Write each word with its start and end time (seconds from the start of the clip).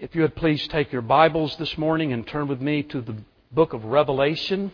If 0.00 0.16
you 0.16 0.22
would 0.22 0.34
please 0.34 0.66
take 0.66 0.90
your 0.90 1.02
Bibles 1.02 1.54
this 1.56 1.78
morning 1.78 2.12
and 2.12 2.26
turn 2.26 2.48
with 2.48 2.60
me 2.60 2.82
to 2.82 3.00
the 3.00 3.14
book 3.52 3.74
of 3.74 3.84
Revelation. 3.84 4.72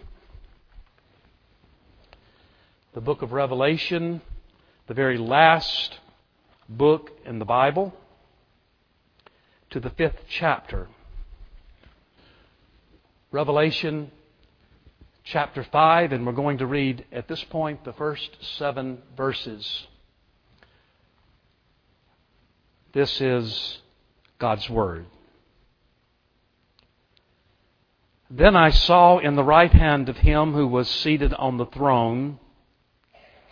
The 2.94 3.02
book 3.02 3.20
of 3.20 3.33
Revelation, 3.33 4.22
the 4.86 4.94
very 4.94 5.18
last 5.18 5.98
book 6.70 7.10
in 7.26 7.38
the 7.38 7.44
Bible, 7.44 7.94
to 9.68 9.79
the 9.79 9.91
fifth 9.91 10.25
chapter. 10.30 10.88
Revelation 13.30 14.11
chapter 15.23 15.62
5, 15.62 16.12
and 16.12 16.25
we're 16.25 16.32
going 16.32 16.59
to 16.59 16.66
read 16.66 17.05
at 17.12 17.29
this 17.29 17.45
point 17.45 17.84
the 17.84 17.93
first 17.93 18.39
seven 18.57 19.02
verses. 19.18 19.87
This 22.95 23.21
is 23.21 23.80
God's 24.41 24.68
Word. 24.68 25.07
Then 28.28 28.56
I 28.56 28.70
saw 28.70 29.19
in 29.19 29.37
the 29.37 29.45
right 29.45 29.73
hand 29.73 30.09
of 30.09 30.16
him 30.16 30.55
who 30.55 30.66
was 30.66 30.88
seated 30.88 31.33
on 31.34 31.59
the 31.59 31.66
throne 31.66 32.41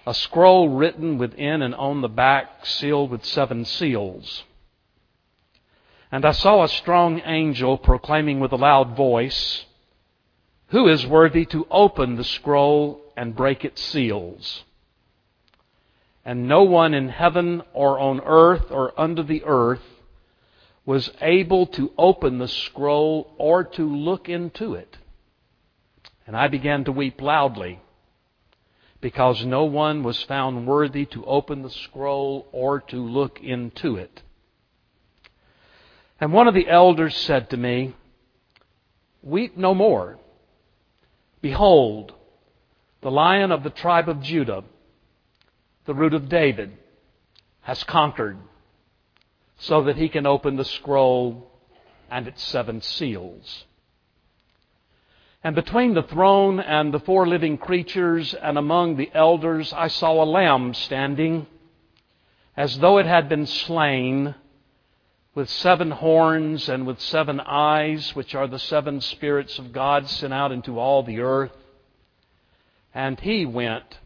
a 0.07 0.15
scroll 0.15 0.71
written 0.71 1.19
within 1.19 1.61
and 1.61 1.75
on 1.75 2.01
the 2.01 2.09
back, 2.09 2.65
sealed 2.65 3.11
with 3.11 3.27
seven 3.27 3.67
seals. 3.67 4.45
And 6.11 6.25
I 6.25 6.33
saw 6.33 6.65
a 6.65 6.69
strong 6.69 7.21
angel 7.27 7.77
proclaiming 7.77 8.41
with 8.41 8.53
a 8.53 8.57
loud 8.57 8.97
voice, 8.97 9.67
Who 10.69 10.89
is 10.89 11.07
worthy 11.07 11.45
to 11.47 11.67
open 11.71 12.17
the 12.17 12.25
scroll 12.25 13.03
and 13.19 13.37
break 13.37 13.67
its 13.67 13.83
seals? 13.83 14.65
And 16.25 16.49
no 16.49 16.63
one 16.63 16.95
in 16.95 17.11
heaven 17.11 17.63
or 17.75 17.99
on 17.99 18.23
earth 18.25 18.71
or 18.71 18.99
under 18.99 19.23
the 19.23 19.45
earth 19.45 19.83
was 20.89 21.11
able 21.21 21.67
to 21.67 21.93
open 21.99 22.39
the 22.39 22.49
scroll 22.49 23.35
or 23.37 23.63
to 23.63 23.95
look 23.95 24.27
into 24.27 24.73
it. 24.73 24.97
And 26.27 26.35
I 26.35 26.49
began 26.49 26.85
to 26.85 26.93
weep 26.93 27.21
loudly 27.21 27.79
because 29.03 29.45
no 29.45 29.65
one 29.65 30.03
was 30.03 30.23
found 30.23 30.67
worthy 30.67 31.05
to 31.05 31.27
open 31.27 31.61
the 31.61 31.69
scroll 31.69 32.49
or 32.53 32.81
to 32.81 33.07
look 33.07 33.39
into 33.43 33.97
it. 33.97 34.23
And 36.23 36.33
one 36.33 36.49
of 36.49 36.55
the 36.55 36.71
elders 36.71 37.15
said 37.15 37.51
to 37.51 37.59
me, 37.59 37.95
Weep 39.23 39.59
no 39.59 39.75
more. 39.75 40.19
Behold, 41.43 42.15
the 43.03 43.11
lion 43.11 43.53
of 43.53 43.63
the 43.63 43.69
tribe 43.69 44.09
of 44.09 44.23
Judah, 44.23 44.65
the 45.85 45.95
root 45.95 46.15
of 46.15 46.31
David, 46.31 46.79
has 47.61 47.85
conquered 47.85 48.39
so 49.59 49.83
that 49.83 49.97
he 49.97 50.09
can 50.09 50.27
open 50.27 50.57
the 50.57 50.65
scroll 50.65 51.51
and 52.11 52.27
its 52.27 52.43
seven 52.43 52.81
seals. 52.81 53.65
And 55.43 55.55
between 55.55 55.95
the 55.95 56.03
throne 56.03 56.59
and 56.59 56.93
the 56.93 57.01
four 57.01 57.27
living 57.27 57.59
creatures 57.59 58.35
and 58.35 58.59
among 58.59 58.97
the 58.97 59.11
elders, 59.15 59.73
I 59.73 59.89
saw 59.89 60.23
a 60.23 60.25
lamb 60.25 60.75
standing 60.75 61.47
as 62.57 62.79
though 62.79 62.99
it 62.99 63.07
had 63.07 63.29
been 63.29 63.47
slain 63.47 64.35
with 65.35 65.49
seven 65.49 65.93
horns 65.93 66.69
and 66.69 66.87
with 66.87 67.01
seven 67.01 67.39
eyes, 67.41 68.17
which 68.17 68.35
are 68.35 68.49
the 68.49 68.59
seven 68.59 69.01
spirits 69.01 69.59
of 69.59 69.73
God 69.73 70.09
sent 70.09 70.33
out 70.33 70.51
into 70.51 70.79
all 70.81 71.05
the 71.05 71.21
earth. 71.21 71.53
And 72.93 73.21
he 73.21 73.47
went 73.47 73.99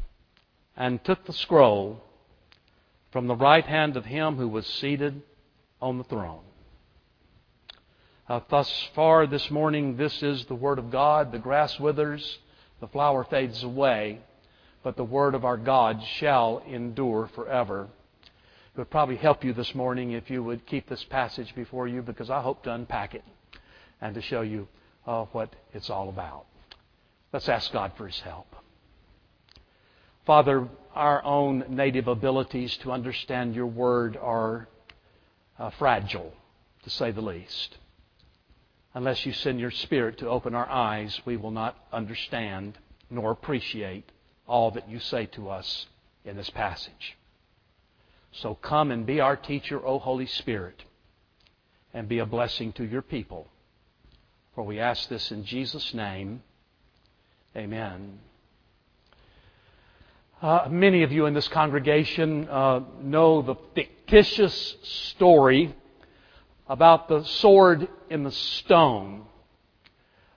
and 0.76 1.02
took 1.02 1.24
the 1.24 1.32
scroll 1.32 2.02
from 3.10 3.26
the 3.26 3.36
right 3.36 3.64
hand 3.64 3.96
of 3.96 4.04
him 4.04 4.36
who 4.36 4.48
was 4.48 4.66
seated 4.66 5.22
on 5.82 5.98
the 5.98 6.04
throne. 6.04 6.40
Uh, 8.28 8.40
thus 8.48 8.88
far 8.94 9.26
this 9.26 9.50
morning, 9.50 9.96
this 9.96 10.22
is 10.22 10.44
the 10.46 10.54
Word 10.54 10.78
of 10.78 10.90
God. 10.90 11.32
The 11.32 11.38
grass 11.38 11.78
withers, 11.78 12.38
the 12.80 12.86
flower 12.86 13.24
fades 13.24 13.62
away, 13.64 14.20
but 14.84 14.96
the 14.96 15.04
Word 15.04 15.34
of 15.34 15.44
our 15.44 15.56
God 15.56 16.00
shall 16.18 16.62
endure 16.66 17.28
forever. 17.34 17.88
It 18.74 18.78
would 18.78 18.90
probably 18.90 19.16
help 19.16 19.44
you 19.44 19.52
this 19.52 19.74
morning 19.74 20.12
if 20.12 20.30
you 20.30 20.42
would 20.42 20.64
keep 20.64 20.88
this 20.88 21.04
passage 21.04 21.52
before 21.54 21.88
you 21.88 22.00
because 22.00 22.30
I 22.30 22.40
hope 22.40 22.62
to 22.62 22.72
unpack 22.72 23.14
it 23.14 23.24
and 24.00 24.14
to 24.14 24.22
show 24.22 24.40
you 24.40 24.68
uh, 25.06 25.24
what 25.32 25.54
it's 25.74 25.90
all 25.90 26.08
about. 26.08 26.46
Let's 27.32 27.48
ask 27.48 27.72
God 27.72 27.92
for 27.98 28.06
His 28.06 28.20
help. 28.20 28.54
Father, 30.24 30.68
our 30.94 31.24
own 31.24 31.64
native 31.68 32.06
abilities 32.06 32.76
to 32.78 32.92
understand 32.92 33.56
your 33.56 33.66
Word 33.66 34.16
are 34.16 34.68
uh, 35.58 35.70
fragile, 35.70 36.32
to 36.82 36.90
say 36.90 37.10
the 37.10 37.20
least. 37.20 37.76
Unless 38.94 39.24
you 39.24 39.32
send 39.32 39.60
your 39.60 39.70
Spirit 39.70 40.18
to 40.18 40.28
open 40.28 40.54
our 40.54 40.68
eyes, 40.68 41.20
we 41.24 41.36
will 41.36 41.50
not 41.50 41.76
understand 41.92 42.78
nor 43.10 43.30
appreciate 43.30 44.10
all 44.46 44.70
that 44.72 44.88
you 44.88 44.98
say 44.98 45.26
to 45.26 45.48
us 45.48 45.86
in 46.24 46.36
this 46.36 46.50
passage. 46.50 47.16
So 48.32 48.54
come 48.54 48.90
and 48.90 49.06
be 49.06 49.20
our 49.20 49.36
teacher, 49.36 49.84
O 49.84 49.98
Holy 49.98 50.26
Spirit, 50.26 50.84
and 51.92 52.08
be 52.08 52.18
a 52.18 52.26
blessing 52.26 52.72
to 52.74 52.84
your 52.84 53.02
people. 53.02 53.48
For 54.54 54.64
we 54.64 54.78
ask 54.80 55.08
this 55.08 55.30
in 55.30 55.44
Jesus' 55.44 55.94
name. 55.94 56.42
Amen. 57.56 58.18
Uh, 60.42 60.66
many 60.68 61.04
of 61.04 61.12
you 61.12 61.26
in 61.26 61.34
this 61.34 61.46
congregation 61.46 62.48
uh, 62.48 62.80
know 63.00 63.42
the 63.42 63.54
fictitious 63.76 64.74
story 64.82 65.72
about 66.68 67.06
the 67.06 67.22
sword 67.22 67.86
in 68.10 68.24
the 68.24 68.32
stone. 68.32 69.22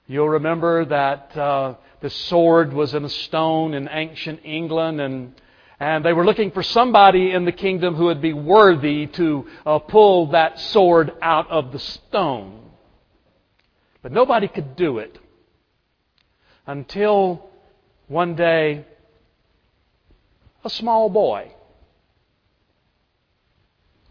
You'll 0.06 0.30
remember 0.30 0.86
that 0.86 1.36
uh, 1.36 1.74
the 2.02 2.12
sword 2.12 2.72
was 2.72 2.94
in 2.94 3.04
a 3.04 3.10
stone 3.10 3.74
in 3.74 3.90
ancient 3.92 4.42
England, 4.44 5.02
and 5.02 5.34
and 5.80 6.06
they 6.06 6.14
were 6.14 6.24
looking 6.24 6.52
for 6.52 6.62
somebody 6.62 7.32
in 7.32 7.46
the 7.46 7.52
kingdom 7.52 7.96
who 7.96 8.06
would 8.06 8.22
be 8.22 8.34
worthy 8.34 9.08
to 9.08 9.48
uh, 9.66 9.80
pull 9.80 10.28
that 10.28 10.60
sword 10.60 11.14
out 11.20 11.50
of 11.50 11.72
the 11.72 11.80
stone. 11.80 12.70
But 14.04 14.12
nobody 14.12 14.50
could 14.50 14.76
do 14.76 15.00
it 15.00 15.18
until 16.68 17.50
one 18.08 18.36
day 18.36 18.86
a 20.66 20.70
small 20.70 21.10
boy. 21.10 21.54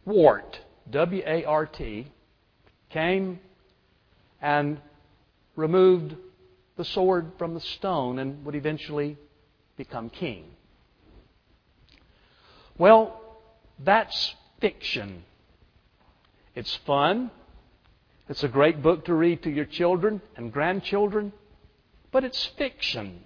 Wart, 0.06 0.60
W 0.90 1.22
A 1.26 1.44
R 1.44 1.66
T, 1.66 2.06
came 2.90 3.40
and 4.40 4.80
removed 5.56 6.14
the 6.76 6.84
sword 6.84 7.32
from 7.38 7.54
the 7.54 7.60
stone 7.60 8.18
and 8.18 8.44
would 8.44 8.54
eventually 8.54 9.16
become 9.76 10.08
king. 10.08 10.44
Well, 12.78 13.20
that's 13.78 14.34
fiction. 14.60 15.24
It's 16.54 16.76
fun. 16.86 17.30
It's 18.28 18.44
a 18.44 18.48
great 18.48 18.80
book 18.80 19.04
to 19.06 19.14
read 19.14 19.42
to 19.42 19.50
your 19.50 19.64
children 19.64 20.22
and 20.36 20.52
grandchildren, 20.52 21.32
but 22.12 22.24
it's 22.24 22.46
fiction. 22.56 23.24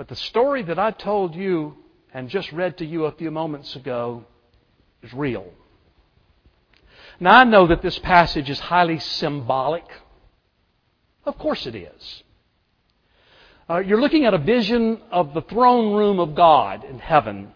But 0.00 0.08
the 0.08 0.16
story 0.16 0.62
that 0.62 0.78
I 0.78 0.92
told 0.92 1.34
you 1.34 1.76
and 2.14 2.30
just 2.30 2.50
read 2.52 2.78
to 2.78 2.86
you 2.86 3.04
a 3.04 3.12
few 3.12 3.30
moments 3.30 3.76
ago 3.76 4.24
is 5.02 5.12
real. 5.12 5.44
Now, 7.20 7.40
I 7.40 7.44
know 7.44 7.66
that 7.66 7.82
this 7.82 7.98
passage 7.98 8.48
is 8.48 8.58
highly 8.58 8.98
symbolic. 8.98 9.84
Of 11.26 11.36
course 11.36 11.66
it 11.66 11.74
is. 11.74 12.22
Uh, 13.68 13.80
you're 13.80 14.00
looking 14.00 14.24
at 14.24 14.32
a 14.32 14.38
vision 14.38 15.02
of 15.10 15.34
the 15.34 15.42
throne 15.42 15.92
room 15.92 16.18
of 16.18 16.34
God 16.34 16.82
in 16.82 16.98
heaven. 16.98 17.52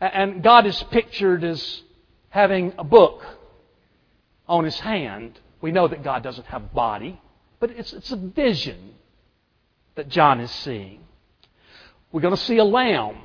And 0.00 0.40
God 0.40 0.66
is 0.66 0.80
pictured 0.92 1.42
as 1.42 1.82
having 2.28 2.74
a 2.78 2.84
book 2.84 3.26
on 4.46 4.64
his 4.64 4.78
hand. 4.78 5.40
We 5.60 5.72
know 5.72 5.88
that 5.88 6.04
God 6.04 6.22
doesn't 6.22 6.46
have 6.46 6.62
a 6.62 6.72
body, 6.72 7.20
but 7.58 7.72
it's, 7.72 7.92
it's 7.92 8.12
a 8.12 8.16
vision 8.16 8.92
that 9.96 10.08
John 10.08 10.40
is 10.40 10.50
seeing. 10.50 11.00
We're 12.12 12.20
going 12.20 12.36
to 12.36 12.40
see 12.40 12.58
a 12.58 12.64
lamb, 12.64 13.16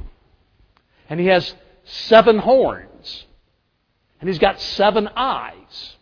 and 1.09 1.19
he 1.19 1.27
has 1.27 1.53
seven 1.83 2.39
horns, 2.39 3.25
and 4.19 4.27
he's 4.27 4.39
got 4.39 4.59
seven 4.59 5.07
eyes. 5.15 5.95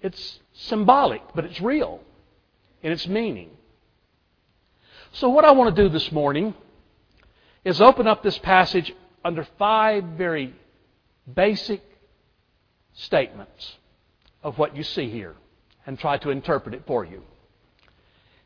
It's 0.00 0.40
symbolic, 0.54 1.22
but 1.34 1.44
it's 1.44 1.60
real 1.60 2.00
in 2.82 2.92
its 2.92 3.06
meaning. 3.06 3.50
So, 5.12 5.28
what 5.28 5.44
I 5.44 5.52
want 5.52 5.74
to 5.74 5.82
do 5.82 5.88
this 5.88 6.10
morning 6.10 6.54
is 7.64 7.80
open 7.80 8.06
up 8.06 8.22
this 8.22 8.38
passage 8.38 8.92
under 9.24 9.46
five 9.58 10.04
very 10.16 10.54
basic 11.32 11.82
statements 12.92 13.76
of 14.42 14.58
what 14.58 14.76
you 14.76 14.82
see 14.82 15.08
here 15.08 15.34
and 15.86 15.98
try 15.98 16.18
to 16.18 16.30
interpret 16.30 16.74
it 16.74 16.82
for 16.86 17.04
you. 17.04 17.22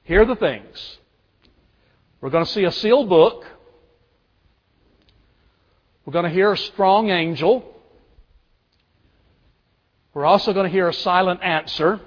Here 0.04 0.22
are 0.22 0.26
the 0.26 0.36
things 0.36 0.98
we're 2.20 2.30
going 2.30 2.44
to 2.44 2.50
see 2.50 2.64
a 2.64 2.72
sealed 2.72 3.08
book. 3.08 3.46
We're 6.04 6.12
going 6.12 6.24
to 6.24 6.30
hear 6.30 6.52
a 6.52 6.56
strong 6.56 7.10
angel. 7.10 7.64
We're 10.14 10.24
also 10.24 10.52
going 10.52 10.64
to 10.64 10.72
hear 10.72 10.88
a 10.88 10.94
silent 10.94 11.40
answer. 11.42 12.00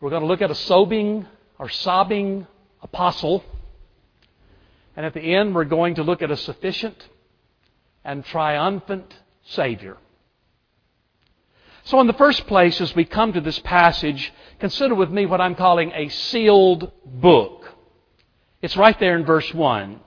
We're 0.00 0.10
going 0.10 0.22
to 0.22 0.28
look 0.28 0.42
at 0.42 0.50
a 0.50 0.54
sobbing 0.54 1.26
or 1.58 1.68
sobbing 1.68 2.46
apostle. 2.82 3.42
And 4.96 5.04
at 5.04 5.14
the 5.14 5.34
end, 5.34 5.54
we're 5.54 5.64
going 5.64 5.96
to 5.96 6.04
look 6.04 6.22
at 6.22 6.30
a 6.30 6.36
sufficient 6.36 7.08
and 8.04 8.24
triumphant 8.24 9.12
Savior. 9.46 9.96
So, 11.84 12.00
in 12.00 12.06
the 12.06 12.12
first 12.12 12.46
place, 12.46 12.80
as 12.80 12.94
we 12.94 13.04
come 13.04 13.32
to 13.32 13.40
this 13.40 13.58
passage, 13.58 14.32
consider 14.60 14.94
with 14.94 15.10
me 15.10 15.26
what 15.26 15.40
I'm 15.40 15.54
calling 15.54 15.90
a 15.92 16.08
sealed 16.08 16.92
book. 17.04 17.63
It's 18.64 18.78
right 18.78 18.98
there 18.98 19.14
in 19.14 19.26
verse 19.26 19.52
1. 19.52 20.00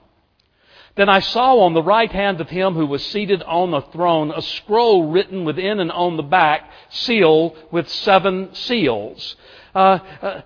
Then 0.96 1.10
I 1.10 1.20
saw 1.20 1.60
on 1.60 1.76
the 1.76 1.84
right 1.84 2.12
hand 2.12 2.42
of 2.42 2.50
him 2.50 2.74
who 2.74 2.88
was 2.88 3.06
seated 3.06 3.44
on 3.44 3.70
the 3.70 3.82
throne 3.82 4.32
a 4.36 4.42
scroll 4.42 5.12
written 5.12 5.46
within 5.46 5.80
and 5.80 5.92
on 5.92 6.18
the 6.18 6.24
back, 6.24 6.68
sealed 6.90 7.56
with 7.70 7.88
seven 7.88 8.56
seals. 8.56 9.36
Uh, 9.76 10.00
uh, 10.24 10.42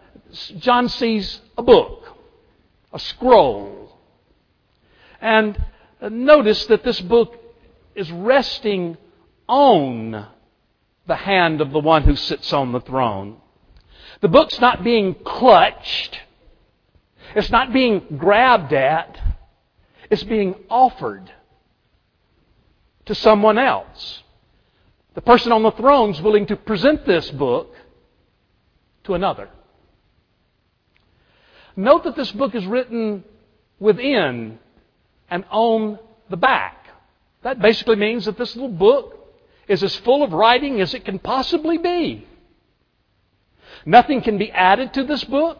John 0.57 0.89
sees 0.89 1.39
a 1.57 1.63
book, 1.63 2.03
a 2.91 2.99
scroll. 2.99 3.97
And 5.21 5.63
uh, 6.01 6.09
notice 6.09 6.65
that 6.65 6.83
this 6.83 6.99
book 6.99 7.37
is 7.95 8.11
resting 8.11 8.97
on 9.47 10.27
the 11.07 11.15
hand 11.15 11.61
of 11.61 11.71
the 11.71 11.79
one 11.79 12.03
who 12.03 12.17
sits 12.17 12.51
on 12.51 12.73
the 12.73 12.81
throne. 12.81 13.37
The 14.19 14.27
book's 14.27 14.59
not 14.59 14.83
being 14.83 15.13
clutched. 15.13 16.19
It's 17.35 17.49
not 17.49 17.73
being 17.73 18.17
grabbed 18.17 18.73
at. 18.73 19.19
It's 20.09 20.23
being 20.23 20.55
offered 20.69 21.31
to 23.05 23.15
someone 23.15 23.57
else. 23.57 24.23
The 25.13 25.21
person 25.21 25.51
on 25.51 25.63
the 25.63 25.71
throne 25.71 26.11
is 26.11 26.21
willing 26.21 26.45
to 26.47 26.55
present 26.55 27.05
this 27.05 27.29
book 27.31 27.73
to 29.03 29.13
another. 29.13 29.49
Note 31.75 32.03
that 32.03 32.15
this 32.15 32.31
book 32.31 32.55
is 32.55 32.65
written 32.65 33.23
within 33.79 34.59
and 35.29 35.45
on 35.49 35.99
the 36.29 36.37
back. 36.37 36.87
That 37.43 37.61
basically 37.61 37.95
means 37.95 38.25
that 38.25 38.37
this 38.37 38.55
little 38.55 38.69
book 38.69 39.17
is 39.67 39.83
as 39.83 39.95
full 39.97 40.23
of 40.23 40.33
writing 40.33 40.81
as 40.81 40.93
it 40.93 41.05
can 41.05 41.19
possibly 41.19 41.77
be. 41.77 42.27
Nothing 43.85 44.21
can 44.21 44.37
be 44.37 44.51
added 44.51 44.93
to 44.93 45.03
this 45.03 45.23
book, 45.23 45.59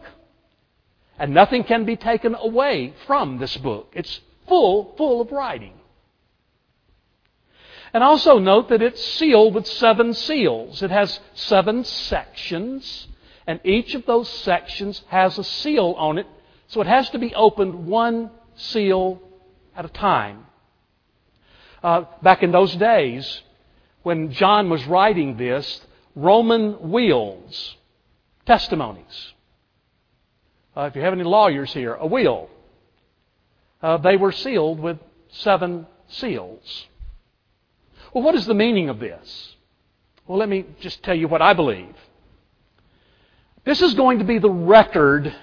and 1.22 1.32
nothing 1.32 1.62
can 1.62 1.84
be 1.84 1.94
taken 1.94 2.34
away 2.34 2.92
from 3.06 3.38
this 3.38 3.56
book. 3.58 3.92
It's 3.94 4.20
full, 4.48 4.92
full 4.96 5.20
of 5.20 5.30
writing. 5.30 5.74
And 7.92 8.02
also 8.02 8.40
note 8.40 8.70
that 8.70 8.82
it's 8.82 9.00
sealed 9.00 9.54
with 9.54 9.68
seven 9.68 10.14
seals. 10.14 10.82
It 10.82 10.90
has 10.90 11.20
seven 11.34 11.84
sections, 11.84 13.06
and 13.46 13.60
each 13.62 13.94
of 13.94 14.04
those 14.04 14.28
sections 14.28 15.04
has 15.10 15.38
a 15.38 15.44
seal 15.44 15.94
on 15.96 16.18
it, 16.18 16.26
so 16.66 16.80
it 16.80 16.88
has 16.88 17.08
to 17.10 17.20
be 17.20 17.32
opened 17.36 17.86
one 17.86 18.32
seal 18.56 19.22
at 19.76 19.84
a 19.84 19.90
time. 19.90 20.46
Uh, 21.84 22.02
back 22.20 22.42
in 22.42 22.50
those 22.50 22.74
days, 22.74 23.42
when 24.02 24.32
John 24.32 24.68
was 24.68 24.84
writing 24.86 25.36
this, 25.36 25.82
Roman 26.16 26.90
wheels, 26.90 27.76
testimonies. 28.44 29.34
Uh, 30.76 30.82
if 30.82 30.96
you 30.96 31.02
have 31.02 31.12
any 31.12 31.24
lawyers 31.24 31.72
here, 31.72 31.94
a 31.94 32.06
will. 32.06 32.48
Uh, 33.82 33.98
they 33.98 34.16
were 34.16 34.32
sealed 34.32 34.80
with 34.80 34.98
seven 35.30 35.86
seals. 36.08 36.86
Well, 38.12 38.24
what 38.24 38.34
is 38.34 38.46
the 38.46 38.54
meaning 38.54 38.88
of 38.88 38.98
this? 38.98 39.56
Well, 40.26 40.38
let 40.38 40.48
me 40.48 40.64
just 40.80 41.02
tell 41.02 41.14
you 41.14 41.28
what 41.28 41.42
I 41.42 41.52
believe. 41.52 41.94
This 43.64 43.82
is 43.82 43.94
going 43.94 44.18
to 44.18 44.24
be 44.24 44.38
the 44.38 44.50
record 44.50 45.34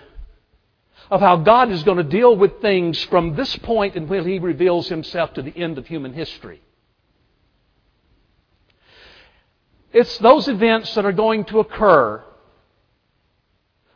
of 1.10 1.22
how 1.22 1.38
God 1.38 1.72
is 1.72 1.84
going 1.84 1.98
to 1.98 2.04
deal 2.04 2.36
with 2.36 2.62
things 2.62 3.02
from 3.06 3.36
this 3.36 3.56
point 3.58 3.96
until 3.96 4.24
He 4.24 4.40
reveals 4.40 4.88
Himself 4.88 5.34
to 5.36 5.42
the 5.42 5.56
end 5.56 5.78
of 5.78 5.88
human 5.88 6.14
history. 6.14 6.62
It's 9.92 10.18
those 10.20 10.48
events 10.48 10.94
that 10.96 11.06
are 11.06 11.12
going 11.12 11.46
to 11.46 11.60
occur 11.60 12.24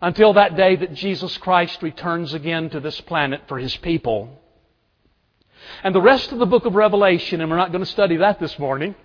until 0.03 0.33
that 0.33 0.57
day 0.57 0.75
that 0.75 0.93
Jesus 0.93 1.37
Christ 1.37 1.81
returns 1.81 2.33
again 2.33 2.69
to 2.71 2.81
this 2.81 2.99
planet 3.01 3.43
for 3.47 3.57
His 3.57 3.73
people. 3.77 4.37
And 5.81 5.95
the 5.95 6.01
rest 6.01 6.33
of 6.33 6.39
the 6.39 6.45
book 6.45 6.65
of 6.65 6.75
Revelation, 6.75 7.39
and 7.39 7.49
we're 7.49 7.55
not 7.55 7.71
going 7.71 7.85
to 7.85 7.89
study 7.89 8.17
that 8.17 8.37
this 8.37 8.59
morning, 8.59 8.95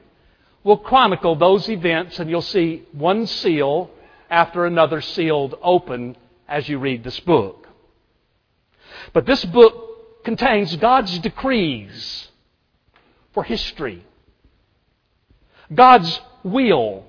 will 0.64 0.76
chronicle 0.76 1.36
those 1.36 1.68
events, 1.68 2.18
and 2.18 2.28
you'll 2.28 2.42
see 2.42 2.82
one 2.90 3.28
seal 3.28 3.92
after 4.28 4.66
another 4.66 5.00
sealed 5.00 5.56
open 5.62 6.16
as 6.48 6.68
you 6.68 6.80
read 6.80 7.04
this 7.04 7.20
book. 7.20 7.68
But 9.12 9.24
this 9.24 9.44
book 9.44 10.24
contains 10.24 10.74
God's 10.74 11.16
decrees 11.20 12.26
for 13.34 13.44
history, 13.44 14.04
God's 15.72 16.20
will, 16.42 17.04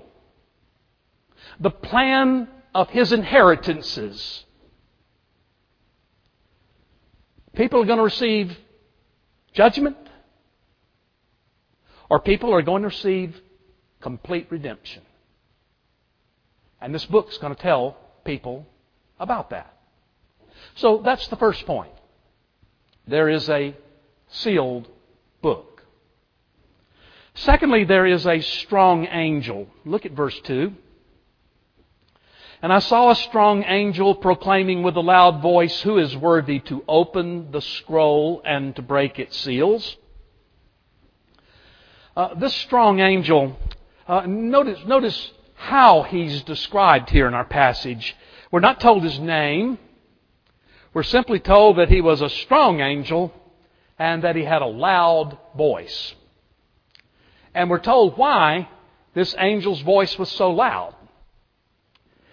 the 1.58 1.70
plan 1.70 2.46
of 2.74 2.88
His 2.90 3.12
inheritances. 3.12 4.44
People 7.54 7.82
are 7.82 7.86
going 7.86 7.98
to 7.98 8.04
receive 8.04 8.56
judgment, 9.52 9.96
or 12.08 12.20
people 12.20 12.54
are 12.54 12.62
going 12.62 12.82
to 12.82 12.88
receive 12.88 13.40
complete 14.00 14.46
redemption. 14.50 15.02
And 16.80 16.94
this 16.94 17.04
book's 17.04 17.38
going 17.38 17.54
to 17.54 17.60
tell 17.60 17.96
people 18.24 18.66
about 19.18 19.50
that. 19.50 19.74
So 20.76 21.02
that's 21.04 21.26
the 21.28 21.36
first 21.36 21.66
point. 21.66 21.92
There 23.06 23.28
is 23.28 23.48
a 23.50 23.76
sealed 24.28 24.88
book. 25.42 25.82
Secondly, 27.34 27.84
there 27.84 28.06
is 28.06 28.26
a 28.26 28.40
strong 28.40 29.06
angel. 29.06 29.66
Look 29.84 30.06
at 30.06 30.12
verse 30.12 30.38
2. 30.44 30.72
And 32.62 32.72
I 32.72 32.80
saw 32.80 33.10
a 33.10 33.16
strong 33.16 33.64
angel 33.64 34.14
proclaiming 34.14 34.82
with 34.82 34.96
a 34.96 35.00
loud 35.00 35.40
voice, 35.40 35.80
Who 35.80 35.96
is 35.96 36.14
worthy 36.14 36.60
to 36.60 36.84
open 36.86 37.52
the 37.52 37.62
scroll 37.62 38.42
and 38.44 38.76
to 38.76 38.82
break 38.82 39.18
its 39.18 39.38
seals? 39.38 39.96
Uh, 42.14 42.34
this 42.34 42.54
strong 42.54 43.00
angel, 43.00 43.56
uh, 44.06 44.26
notice, 44.26 44.78
notice 44.86 45.32
how 45.54 46.02
he's 46.02 46.42
described 46.42 47.08
here 47.08 47.26
in 47.26 47.32
our 47.32 47.46
passage. 47.46 48.14
We're 48.50 48.60
not 48.60 48.78
told 48.78 49.04
his 49.04 49.18
name. 49.18 49.78
We're 50.92 51.02
simply 51.02 51.38
told 51.38 51.78
that 51.78 51.88
he 51.88 52.02
was 52.02 52.20
a 52.20 52.28
strong 52.28 52.80
angel 52.80 53.32
and 53.98 54.24
that 54.24 54.36
he 54.36 54.44
had 54.44 54.60
a 54.60 54.66
loud 54.66 55.38
voice. 55.56 56.14
And 57.54 57.70
we're 57.70 57.78
told 57.78 58.18
why 58.18 58.68
this 59.14 59.32
angel's 59.34 59.80
voice 59.80 60.18
was 60.18 60.30
so 60.30 60.50
loud. 60.50 60.94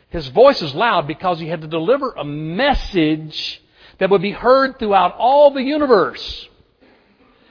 His 0.09 0.27
voice 0.29 0.61
is 0.61 0.73
loud 0.73 1.07
because 1.07 1.39
he 1.39 1.47
had 1.47 1.61
to 1.61 1.67
deliver 1.67 2.11
a 2.11 2.23
message 2.23 3.61
that 3.97 4.09
would 4.09 4.21
be 4.21 4.31
heard 4.31 4.79
throughout 4.79 5.15
all 5.17 5.51
the 5.51 5.63
universe. 5.63 6.47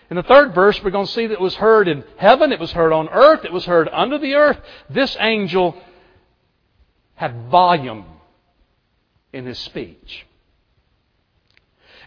In 0.09 0.17
the 0.17 0.23
third 0.23 0.55
verse, 0.55 0.83
we're 0.83 0.91
going 0.91 1.07
to 1.07 1.13
see 1.13 1.27
that 1.27 1.35
it 1.35 1.41
was 1.41 1.57
heard 1.57 1.89
in 1.89 2.05
heaven, 2.17 2.53
it 2.53 2.61
was 2.61 2.73
heard 2.73 2.93
on 2.93 3.09
earth, 3.09 3.45
it 3.45 3.53
was 3.53 3.65
heard 3.65 3.89
under 3.93 4.19
the 4.19 4.35
earth. 4.35 4.59
This 4.89 5.17
angel 5.19 5.77
had 7.17 7.49
volume 7.51 8.05
in 9.33 9.45
his 9.45 9.59
speech. 9.59 10.27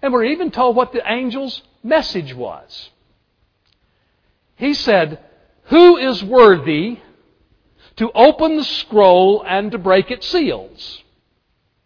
And 0.01 0.13
we're 0.13 0.25
even 0.25 0.49
told 0.49 0.75
what 0.75 0.93
the 0.93 1.05
angel's 1.05 1.61
message 1.83 2.33
was. 2.33 2.89
He 4.55 4.73
said, 4.73 5.19
Who 5.65 5.97
is 5.97 6.23
worthy 6.23 6.99
to 7.99 8.09
open 8.15 8.55
the 8.55 8.63
scroll 8.63 9.43
and 9.45 9.71
to 9.73 9.77
break 9.77 10.09
its 10.09 10.25
seals? 10.25 11.03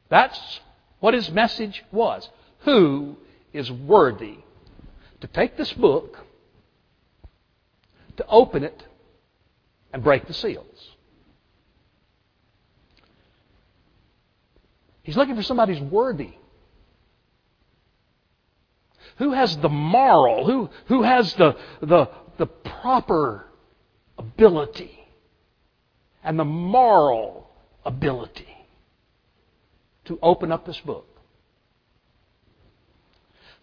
That's 0.10 0.39
what 1.00 1.15
his 1.15 1.32
message 1.32 1.84
was. 1.91 2.29
Who 2.60 3.17
is 3.51 3.72
worthy 3.72 4.38
to 5.22 5.27
take 5.27 5.58
this 5.58 5.74
book, 5.74 6.20
to 8.17 8.27
open 8.27 8.63
it, 8.63 8.84
and 9.91 10.03
break 10.03 10.27
the 10.27 10.36
seals? 10.36 10.91
He's 15.01 15.17
looking 15.17 15.36
for 15.36 15.43
somebody 15.43 15.74
who's 15.74 15.91
worthy. 15.91 16.34
Who 19.17 19.32
has 19.32 19.58
the 19.58 19.70
moral? 19.70 20.46
Who, 20.46 20.70
who 20.86 21.01
has 21.01 21.34
the, 21.34 21.58
the, 21.82 22.10
the 22.38 22.46
proper 22.46 23.48
ability 24.20 25.03
and 26.24 26.39
the 26.39 26.46
moral 26.46 27.50
ability 27.86 28.48
to 30.06 30.20
open 30.22 30.51
up 30.51 30.65
this 30.65 30.80
book? 30.80 31.08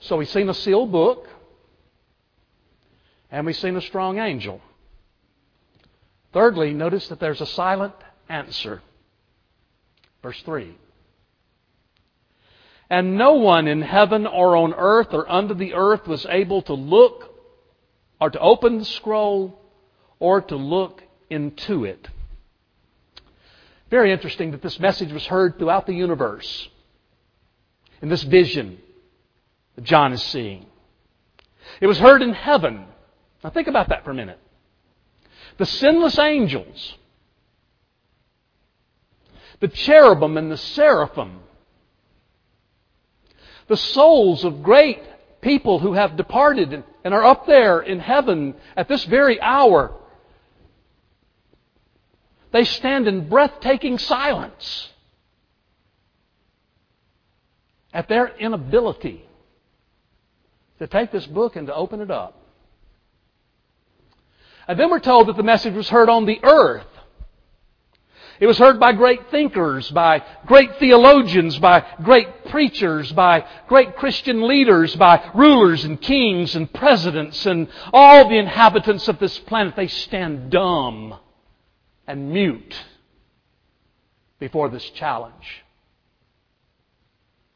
So 0.00 0.16
we've 0.16 0.30
seen 0.30 0.48
a 0.48 0.54
sealed 0.54 0.90
book, 0.90 1.28
and 3.30 3.44
we've 3.44 3.56
seen 3.56 3.76
a 3.76 3.82
strong 3.82 4.18
angel. 4.18 4.60
Thirdly, 6.32 6.72
notice 6.72 7.08
that 7.08 7.20
there's 7.20 7.40
a 7.40 7.46
silent 7.46 7.94
answer. 8.28 8.82
Verse 10.22 10.40
3. 10.42 10.76
And 12.88 13.16
no 13.16 13.34
one 13.34 13.68
in 13.68 13.82
heaven 13.82 14.26
or 14.26 14.56
on 14.56 14.74
earth 14.74 15.08
or 15.12 15.30
under 15.30 15.54
the 15.54 15.74
earth 15.74 16.06
was 16.08 16.26
able 16.28 16.62
to 16.62 16.74
look 16.74 17.34
or 18.20 18.30
to 18.30 18.40
open 18.40 18.78
the 18.78 18.84
scroll 18.84 19.60
or 20.18 20.40
to 20.40 20.56
look 20.56 21.02
into 21.30 21.84
it. 21.84 22.08
Very 23.90 24.12
interesting 24.12 24.52
that 24.52 24.62
this 24.62 24.78
message 24.78 25.12
was 25.12 25.26
heard 25.26 25.58
throughout 25.58 25.86
the 25.86 25.94
universe 25.94 26.68
in 28.00 28.08
this 28.08 28.22
vision 28.22 28.78
that 29.74 29.84
John 29.84 30.12
is 30.12 30.22
seeing. 30.22 30.66
It 31.80 31.88
was 31.88 31.98
heard 31.98 32.22
in 32.22 32.32
heaven. 32.32 32.86
Now 33.42 33.50
think 33.50 33.68
about 33.68 33.88
that 33.88 34.04
for 34.04 34.12
a 34.12 34.14
minute. 34.14 34.38
The 35.58 35.66
sinless 35.66 36.18
angels, 36.18 36.94
the 39.58 39.68
cherubim 39.68 40.36
and 40.36 40.50
the 40.50 40.56
seraphim, 40.56 41.40
the 43.66 43.76
souls 43.76 44.44
of 44.44 44.62
great 44.62 45.02
people 45.40 45.80
who 45.80 45.94
have 45.94 46.16
departed 46.16 46.84
and 47.04 47.14
are 47.14 47.24
up 47.24 47.46
there 47.46 47.80
in 47.80 47.98
heaven 47.98 48.54
at 48.76 48.88
this 48.88 49.04
very 49.04 49.40
hour, 49.40 49.92
they 52.52 52.64
stand 52.64 53.06
in 53.06 53.28
breathtaking 53.28 53.98
silence 53.98 54.88
at 57.92 58.08
their 58.08 58.28
inability 58.38 59.24
to 60.78 60.86
take 60.86 61.12
this 61.12 61.26
book 61.26 61.56
and 61.56 61.66
to 61.66 61.74
open 61.74 62.00
it 62.00 62.10
up. 62.10 62.36
And 64.66 64.78
then 64.78 64.90
we're 64.90 65.00
told 65.00 65.28
that 65.28 65.36
the 65.36 65.42
message 65.42 65.74
was 65.74 65.88
heard 65.88 66.08
on 66.08 66.26
the 66.26 66.40
earth. 66.42 66.86
It 68.38 68.46
was 68.46 68.56
heard 68.56 68.80
by 68.80 68.92
great 68.92 69.30
thinkers, 69.30 69.90
by 69.90 70.24
great 70.46 70.78
theologians, 70.78 71.58
by 71.58 71.84
great 72.02 72.46
preachers, 72.46 73.12
by 73.12 73.44
great 73.68 73.96
Christian 73.96 74.48
leaders, 74.48 74.96
by 74.96 75.30
rulers 75.34 75.84
and 75.84 76.00
kings 76.00 76.56
and 76.56 76.72
presidents 76.72 77.44
and 77.44 77.68
all 77.92 78.28
the 78.28 78.38
inhabitants 78.38 79.08
of 79.08 79.18
this 79.18 79.38
planet. 79.40 79.76
They 79.76 79.88
stand 79.88 80.50
dumb 80.50 81.18
and 82.10 82.32
mute 82.32 82.74
before 84.38 84.68
this 84.68 84.84
challenge. 84.90 85.64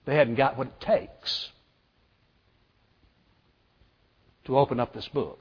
They 0.04 0.14
hadn't 0.14 0.36
got 0.36 0.56
what 0.56 0.68
it 0.68 0.80
takes 0.80 1.50
to 4.44 4.58
open 4.58 4.78
up 4.78 4.92
this 4.92 5.08
book. 5.08 5.40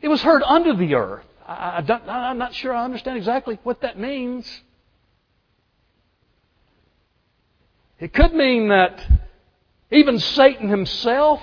It 0.00 0.08
was 0.08 0.22
heard 0.22 0.42
under 0.42 0.74
the 0.74 0.94
earth. 0.94 1.24
I, 1.46 1.84
am 1.86 2.38
not 2.38 2.54
sure 2.54 2.72
I 2.72 2.84
understand 2.84 3.18
exactly 3.18 3.58
what 3.62 3.82
that 3.82 3.98
means. 3.98 4.62
It 8.00 8.12
could 8.12 8.34
mean 8.34 8.68
that 8.68 9.06
even 9.90 10.18
Satan 10.18 10.68
himself 10.68 11.40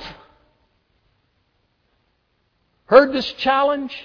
heard 2.85 3.13
this 3.13 3.31
challenge. 3.33 3.95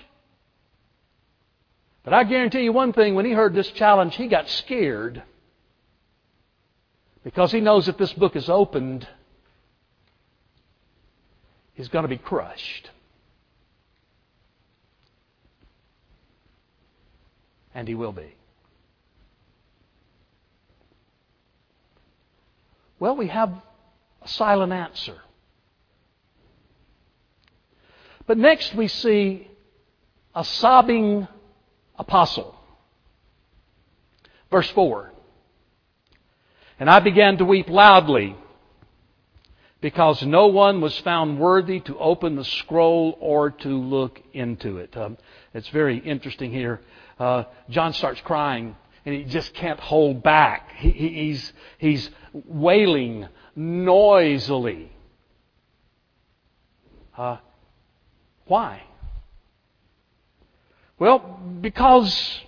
But 2.06 2.14
I 2.14 2.22
guarantee 2.22 2.60
you 2.60 2.72
one 2.72 2.92
thing 2.92 3.16
when 3.16 3.24
he 3.24 3.32
heard 3.32 3.52
this 3.52 3.68
challenge, 3.72 4.14
he 4.14 4.28
got 4.28 4.48
scared. 4.48 5.24
Because 7.24 7.50
he 7.50 7.58
knows 7.58 7.88
if 7.88 7.98
this 7.98 8.12
book 8.12 8.36
is 8.36 8.48
opened, 8.48 9.08
he's 11.74 11.88
going 11.88 12.04
to 12.04 12.08
be 12.08 12.16
crushed. 12.16 12.90
And 17.74 17.88
he 17.88 17.96
will 17.96 18.12
be. 18.12 18.36
Well, 23.00 23.16
we 23.16 23.26
have 23.26 23.50
a 24.22 24.28
silent 24.28 24.72
answer. 24.72 25.16
But 28.28 28.38
next 28.38 28.76
we 28.76 28.86
see 28.86 29.50
a 30.36 30.44
sobbing 30.44 31.26
apostle. 31.98 32.54
Verse 34.50 34.68
4. 34.70 35.12
And 36.78 36.90
I 36.90 37.00
began 37.00 37.38
to 37.38 37.44
weep 37.44 37.68
loudly 37.68 38.36
because 39.80 40.22
no 40.22 40.46
one 40.48 40.80
was 40.80 40.98
found 41.00 41.38
worthy 41.38 41.80
to 41.80 41.98
open 41.98 42.36
the 42.36 42.44
scroll 42.44 43.16
or 43.20 43.50
to 43.50 43.68
look 43.68 44.20
into 44.32 44.78
it. 44.78 44.96
Um, 44.96 45.16
it's 45.54 45.68
very 45.68 45.98
interesting 45.98 46.52
here 46.52 46.80
uh, 47.18 47.44
John 47.70 47.92
starts 47.92 48.20
crying 48.20 48.76
and 49.04 49.14
he 49.14 49.24
just 49.24 49.54
can't 49.54 49.80
hold 49.80 50.22
back. 50.22 50.72
He, 50.76 50.90
he's, 50.90 51.52
he's 51.78 52.10
wailing 52.32 53.28
noisily. 53.54 54.92
Uh, 57.16 57.38
why? 58.46 58.82
Well, 60.98 61.18
because 61.60 62.40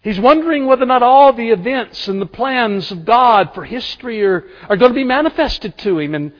he's 0.00 0.18
wondering 0.18 0.66
whether 0.66 0.82
or 0.82 0.86
not 0.86 1.02
all 1.02 1.32
the 1.32 1.50
events 1.50 2.08
and 2.08 2.20
the 2.20 2.26
plans 2.26 2.90
of 2.90 3.04
God 3.04 3.54
for 3.54 3.64
history 3.64 4.24
are, 4.24 4.44
are 4.68 4.76
going 4.76 4.92
to 4.92 4.96
be 4.96 5.04
manifested 5.04 5.78
to 5.78 5.98
him. 5.98 6.14
And 6.14 6.32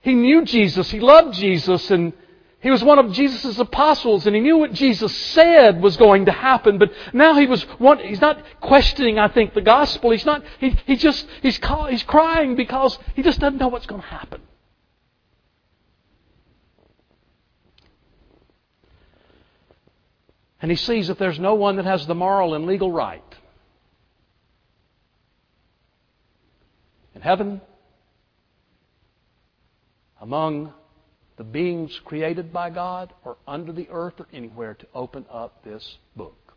he 0.00 0.14
knew 0.14 0.44
Jesus, 0.44 0.90
he 0.90 1.00
loved 1.00 1.34
Jesus, 1.34 1.90
and 1.90 2.12
he 2.64 2.70
was 2.70 2.82
one 2.82 2.98
of 2.98 3.12
Jesus' 3.12 3.58
apostles 3.58 4.26
and 4.26 4.34
he 4.34 4.40
knew 4.40 4.56
what 4.56 4.72
Jesus 4.72 5.14
said 5.14 5.82
was 5.82 5.98
going 5.98 6.24
to 6.24 6.32
happen, 6.32 6.78
but 6.78 6.90
now 7.12 7.34
he 7.34 7.46
was 7.46 7.62
one, 7.78 7.98
he's 7.98 8.22
not 8.22 8.42
questioning, 8.62 9.18
I 9.18 9.28
think, 9.28 9.52
the 9.52 9.60
gospel. 9.60 10.10
He's 10.10 10.24
not, 10.24 10.42
he, 10.58 10.70
he 10.86 10.96
just, 10.96 11.26
he's, 11.42 11.58
call, 11.58 11.84
he's 11.84 12.02
crying 12.02 12.56
because 12.56 12.98
he 13.14 13.22
just 13.22 13.38
doesn't 13.38 13.58
know 13.58 13.68
what's 13.68 13.84
going 13.84 14.00
to 14.00 14.08
happen. 14.08 14.40
And 20.64 20.70
he 20.70 20.78
sees 20.78 21.08
that 21.08 21.18
there's 21.18 21.38
no 21.38 21.56
one 21.56 21.76
that 21.76 21.84
has 21.84 22.06
the 22.06 22.14
moral 22.14 22.54
and 22.54 22.64
legal 22.64 22.90
right 22.90 23.22
in 27.14 27.20
heaven, 27.20 27.60
among 30.22 30.72
the 31.36 31.44
beings 31.44 32.00
created 32.06 32.50
by 32.50 32.70
God 32.70 33.12
or 33.26 33.36
under 33.46 33.72
the 33.72 33.90
earth 33.90 34.14
or 34.18 34.26
anywhere 34.32 34.72
to 34.72 34.86
open 34.94 35.26
up 35.30 35.62
this 35.64 35.98
book. 36.16 36.54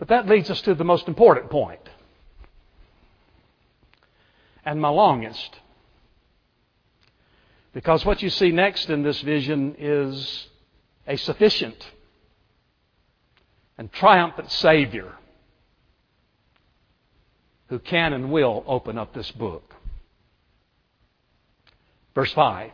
But 0.00 0.08
that 0.08 0.26
leads 0.26 0.50
us 0.50 0.60
to 0.62 0.74
the 0.74 0.82
most 0.82 1.06
important 1.06 1.48
point, 1.48 1.88
and 4.64 4.80
my 4.80 4.88
longest. 4.88 5.60
Because 7.72 8.04
what 8.04 8.22
you 8.22 8.30
see 8.30 8.50
next 8.50 8.90
in 8.90 9.02
this 9.02 9.20
vision 9.20 9.76
is 9.78 10.46
a 11.06 11.16
sufficient 11.16 11.90
and 13.78 13.90
triumphant 13.90 14.50
Savior 14.50 15.12
who 17.68 17.78
can 17.78 18.12
and 18.12 18.30
will 18.30 18.62
open 18.66 18.98
up 18.98 19.14
this 19.14 19.30
book. 19.30 19.74
Verse 22.14 22.32
5. 22.32 22.70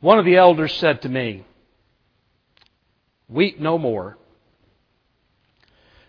One 0.00 0.18
of 0.18 0.24
the 0.24 0.34
elders 0.34 0.74
said 0.74 1.02
to 1.02 1.08
me, 1.08 1.44
Weep 3.28 3.60
no 3.60 3.78
more. 3.78 4.18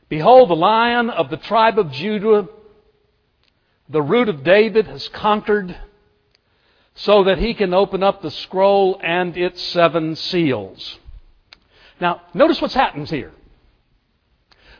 Behold, 0.09 0.49
the 0.49 0.55
lion 0.55 1.11
of 1.11 1.29
the 1.29 1.37
tribe 1.37 1.77
of 1.77 1.91
Judah, 1.91 2.49
the 3.87 4.01
root 4.01 4.29
of 4.29 4.43
David, 4.43 4.87
has 4.87 5.07
conquered 5.09 5.77
so 6.95 7.23
that 7.23 7.39
he 7.39 7.53
can 7.53 7.73
open 7.73 8.03
up 8.03 8.21
the 8.21 8.31
scroll 8.31 8.99
and 9.03 9.35
its 9.35 9.61
seven 9.61 10.15
seals. 10.15 10.99
Now, 11.99 12.21
notice 12.33 12.61
what's 12.61 12.73
happens 12.73 13.09
here. 13.09 13.31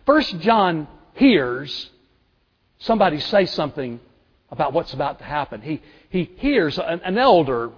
First 0.05 0.39
John 0.39 0.87
hears 1.13 1.89
somebody 2.79 3.19
say 3.19 3.45
something 3.45 3.99
about 4.51 4.73
what's 4.73 4.93
about 4.93 5.19
to 5.19 5.25
happen. 5.25 5.61
He, 5.61 5.81
he 6.09 6.29
hears 6.37 6.77
an, 6.77 7.01
an 7.03 7.17
elder, 7.17 7.71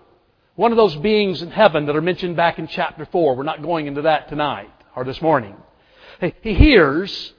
one 0.55 0.71
of 0.71 0.77
those 0.77 0.95
beings 0.97 1.41
in 1.41 1.51
heaven 1.51 1.85
that 1.85 1.95
are 1.95 2.01
mentioned 2.01 2.35
back 2.35 2.59
in 2.59 2.67
chapter 2.67 3.05
4. 3.05 3.35
We're 3.35 3.43
not 3.43 3.61
going 3.61 3.87
into 3.87 4.01
that 4.03 4.27
tonight 4.27 4.71
or 4.95 5.05
this 5.05 5.21
morning. 5.21 5.55
He, 6.19 6.33
he 6.41 6.53
hears, 6.53 7.33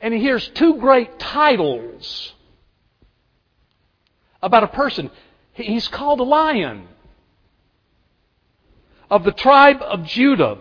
and 0.00 0.12
he 0.12 0.20
hears 0.20 0.46
two 0.54 0.76
great 0.76 1.18
titles 1.18 2.34
about 4.44 4.62
a 4.64 4.68
person. 4.68 5.10
He's 5.52 5.88
called 5.88 6.20
a 6.20 6.24
lion 6.24 6.88
of 9.10 9.24
the 9.24 9.32
tribe 9.32 9.82
of 9.82 10.04
Judah. 10.04 10.58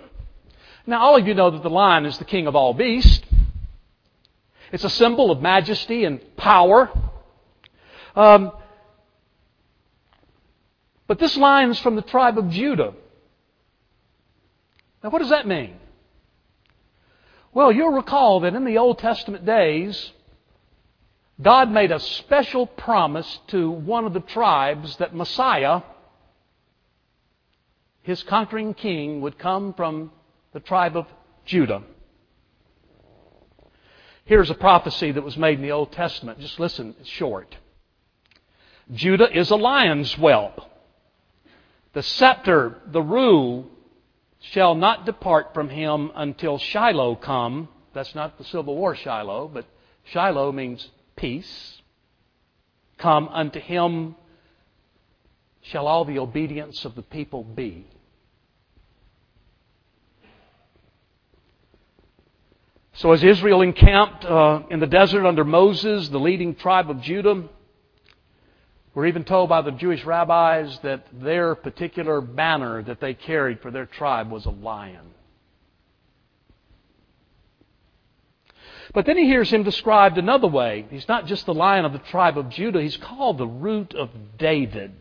Now, 0.85 1.01
all 1.01 1.17
of 1.17 1.27
you 1.27 1.33
know 1.33 1.49
that 1.49 1.63
the 1.63 1.69
lion 1.69 2.05
is 2.05 2.17
the 2.17 2.25
king 2.25 2.47
of 2.47 2.55
all 2.55 2.73
beasts. 2.73 3.25
It's 4.71 4.83
a 4.83 4.89
symbol 4.89 5.31
of 5.31 5.41
majesty 5.41 6.03
and 6.03 6.19
power. 6.35 6.89
Um, 8.15 8.51
But 11.07 11.19
this 11.19 11.37
line's 11.37 11.79
from 11.79 11.95
the 11.95 12.01
tribe 12.01 12.37
of 12.37 12.49
Judah. 12.49 12.93
Now, 15.03 15.09
what 15.09 15.19
does 15.19 15.29
that 15.29 15.47
mean? 15.47 15.75
Well, 17.53 17.71
you'll 17.71 17.91
recall 17.91 18.39
that 18.39 18.55
in 18.55 18.65
the 18.65 18.77
Old 18.77 18.99
Testament 18.99 19.45
days, 19.45 20.11
God 21.41 21.71
made 21.71 21.91
a 21.91 21.99
special 21.99 22.67
promise 22.67 23.39
to 23.47 23.71
one 23.71 24.05
of 24.05 24.13
the 24.13 24.19
tribes 24.19 24.97
that 24.97 25.15
Messiah, 25.15 25.81
his 28.03 28.21
conquering 28.23 28.73
king, 28.73 29.21
would 29.21 29.39
come 29.39 29.73
from 29.73 30.11
the 30.53 30.59
tribe 30.59 30.95
of 30.95 31.07
Judah. 31.45 31.83
Here's 34.25 34.49
a 34.49 34.55
prophecy 34.55 35.11
that 35.11 35.23
was 35.23 35.35
made 35.35 35.57
in 35.57 35.63
the 35.63 35.71
Old 35.71 35.91
Testament. 35.91 36.39
Just 36.39 36.59
listen, 36.59 36.95
it's 36.99 37.09
short. 37.09 37.57
Judah 38.93 39.29
is 39.35 39.49
a 39.49 39.55
lion's 39.55 40.13
whelp. 40.13 40.61
The 41.93 42.03
scepter, 42.03 42.81
the 42.87 43.01
rule, 43.01 43.67
shall 44.39 44.75
not 44.75 45.05
depart 45.05 45.53
from 45.53 45.69
him 45.69 46.11
until 46.15 46.57
Shiloh 46.57 47.15
come. 47.15 47.69
That's 47.93 48.15
not 48.15 48.37
the 48.37 48.43
Civil 48.43 48.75
War 48.75 48.95
Shiloh, 48.95 49.49
but 49.53 49.65
Shiloh 50.05 50.51
means 50.51 50.89
peace. 51.23 51.81
Come 52.97 53.29
unto 53.29 53.57
him 53.57 54.15
shall 55.61 55.87
all 55.87 56.03
the 56.03 56.19
obedience 56.19 56.83
of 56.83 56.95
the 56.95 57.01
people 57.01 57.45
be. 57.45 57.87
So, 62.95 63.13
as 63.13 63.23
Israel 63.23 63.61
encamped 63.61 64.25
uh, 64.25 64.63
in 64.69 64.81
the 64.81 64.85
desert 64.85 65.25
under 65.25 65.45
Moses, 65.45 66.09
the 66.09 66.19
leading 66.19 66.55
tribe 66.55 66.89
of 66.89 66.99
Judah, 66.99 67.47
we're 68.93 69.05
even 69.05 69.23
told 69.23 69.47
by 69.47 69.61
the 69.61 69.71
Jewish 69.71 70.03
rabbis 70.03 70.77
that 70.79 71.07
their 71.13 71.55
particular 71.55 72.19
banner 72.19 72.83
that 72.83 72.99
they 72.99 73.13
carried 73.13 73.61
for 73.61 73.71
their 73.71 73.85
tribe 73.85 74.29
was 74.29 74.45
a 74.45 74.49
lion. 74.49 75.13
But 78.93 79.07
then 79.07 79.17
he 79.17 79.25
hears 79.25 79.51
him 79.51 79.63
described 79.63 80.17
another 80.19 80.47
way. 80.47 80.85
He's 80.89 81.07
not 81.07 81.25
just 81.25 81.47
the 81.47 81.53
lion 81.53 81.83
of 81.83 81.93
the 81.93 81.99
tribe 81.99 82.37
of 82.37 82.49
Judah, 82.49 82.81
he's 82.81 82.97
called 82.97 83.39
the 83.39 83.47
root 83.47 83.95
of 83.95 84.09
David. 84.37 84.93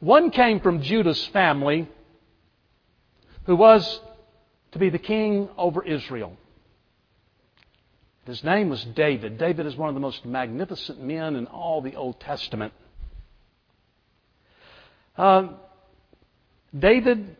One 0.00 0.30
came 0.30 0.60
from 0.60 0.80
Judah's 0.80 1.26
family 1.28 1.88
who 3.44 3.56
was 3.56 4.00
to 4.72 4.78
be 4.78 4.90
the 4.90 4.98
king 4.98 5.48
over 5.56 5.82
Israel. 5.82 6.36
His 8.26 8.44
name 8.44 8.68
was 8.68 8.84
David. 8.84 9.38
David 9.38 9.66
is 9.66 9.74
one 9.74 9.88
of 9.88 9.94
the 9.94 10.00
most 10.00 10.24
magnificent 10.24 11.02
men 11.02 11.34
in 11.34 11.46
all 11.46 11.80
the 11.80 11.96
Old 11.96 12.20
Testament. 12.20 12.74
Uh, 15.16 15.48
David, 16.78 17.36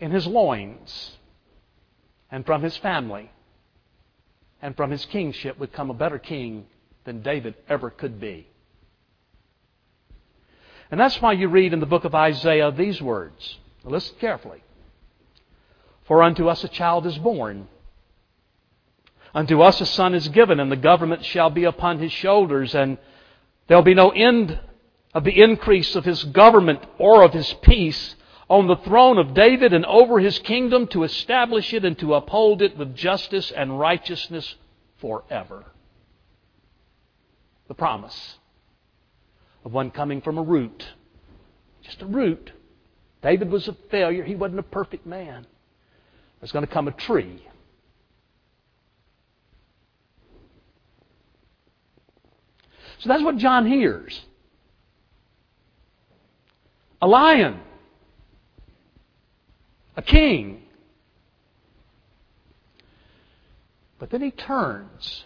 in 0.00 0.10
his 0.10 0.26
loins, 0.26 1.12
and 2.30 2.46
from 2.46 2.62
his 2.62 2.76
family, 2.78 3.30
and 4.62 4.76
from 4.76 4.90
his 4.90 5.04
kingship, 5.06 5.58
would 5.58 5.72
come 5.72 5.90
a 5.90 5.94
better 5.94 6.18
king 6.18 6.66
than 7.04 7.22
David 7.22 7.54
ever 7.68 7.90
could 7.90 8.20
be. 8.20 8.48
And 10.90 11.00
that's 11.00 11.20
why 11.20 11.32
you 11.32 11.48
read 11.48 11.72
in 11.72 11.80
the 11.80 11.86
book 11.86 12.04
of 12.04 12.14
Isaiah 12.14 12.70
these 12.70 13.02
words. 13.02 13.58
Listen 13.84 14.16
carefully. 14.20 14.62
For 16.04 16.22
unto 16.22 16.48
us 16.48 16.62
a 16.64 16.68
child 16.68 17.06
is 17.06 17.18
born 17.18 17.68
Unto 19.36 19.60
us 19.60 19.82
a 19.82 19.86
son 19.86 20.14
is 20.14 20.28
given, 20.28 20.60
and 20.60 20.72
the 20.72 20.76
government 20.76 21.22
shall 21.22 21.50
be 21.50 21.64
upon 21.64 21.98
his 21.98 22.10
shoulders, 22.10 22.74
and 22.74 22.96
there'll 23.66 23.82
be 23.82 23.92
no 23.92 24.08
end 24.08 24.58
of 25.12 25.24
the 25.24 25.42
increase 25.42 25.94
of 25.94 26.06
his 26.06 26.24
government 26.24 26.82
or 26.96 27.22
of 27.22 27.34
his 27.34 27.52
peace 27.60 28.15
on 28.48 28.66
the 28.66 28.76
throne 28.76 29.18
of 29.18 29.34
David 29.34 29.72
and 29.72 29.84
over 29.86 30.20
his 30.20 30.38
kingdom 30.38 30.86
to 30.88 31.02
establish 31.02 31.72
it 31.72 31.84
and 31.84 31.98
to 31.98 32.14
uphold 32.14 32.62
it 32.62 32.76
with 32.76 32.94
justice 32.94 33.50
and 33.50 33.78
righteousness 33.78 34.54
forever. 35.00 35.64
The 37.68 37.74
promise 37.74 38.38
of 39.64 39.72
one 39.72 39.90
coming 39.90 40.20
from 40.20 40.38
a 40.38 40.42
root. 40.42 40.86
Just 41.82 42.02
a 42.02 42.06
root. 42.06 42.52
David 43.22 43.50
was 43.50 43.66
a 43.66 43.76
failure. 43.90 44.22
He 44.24 44.36
wasn't 44.36 44.60
a 44.60 44.64
perfect 44.64 45.06
man. 45.06 45.46
There's 46.40 46.52
going 46.52 46.66
to 46.66 46.72
come 46.72 46.86
a 46.86 46.92
tree 46.92 47.42
So 52.98 53.08
that's 53.08 53.22
what 53.22 53.36
John 53.36 53.66
hears. 53.66 54.20
A 57.02 57.06
lion. 57.06 57.60
A 59.96 60.02
king. 60.02 60.62
But 63.98 64.10
then 64.10 64.22
he 64.22 64.30
turns 64.30 65.24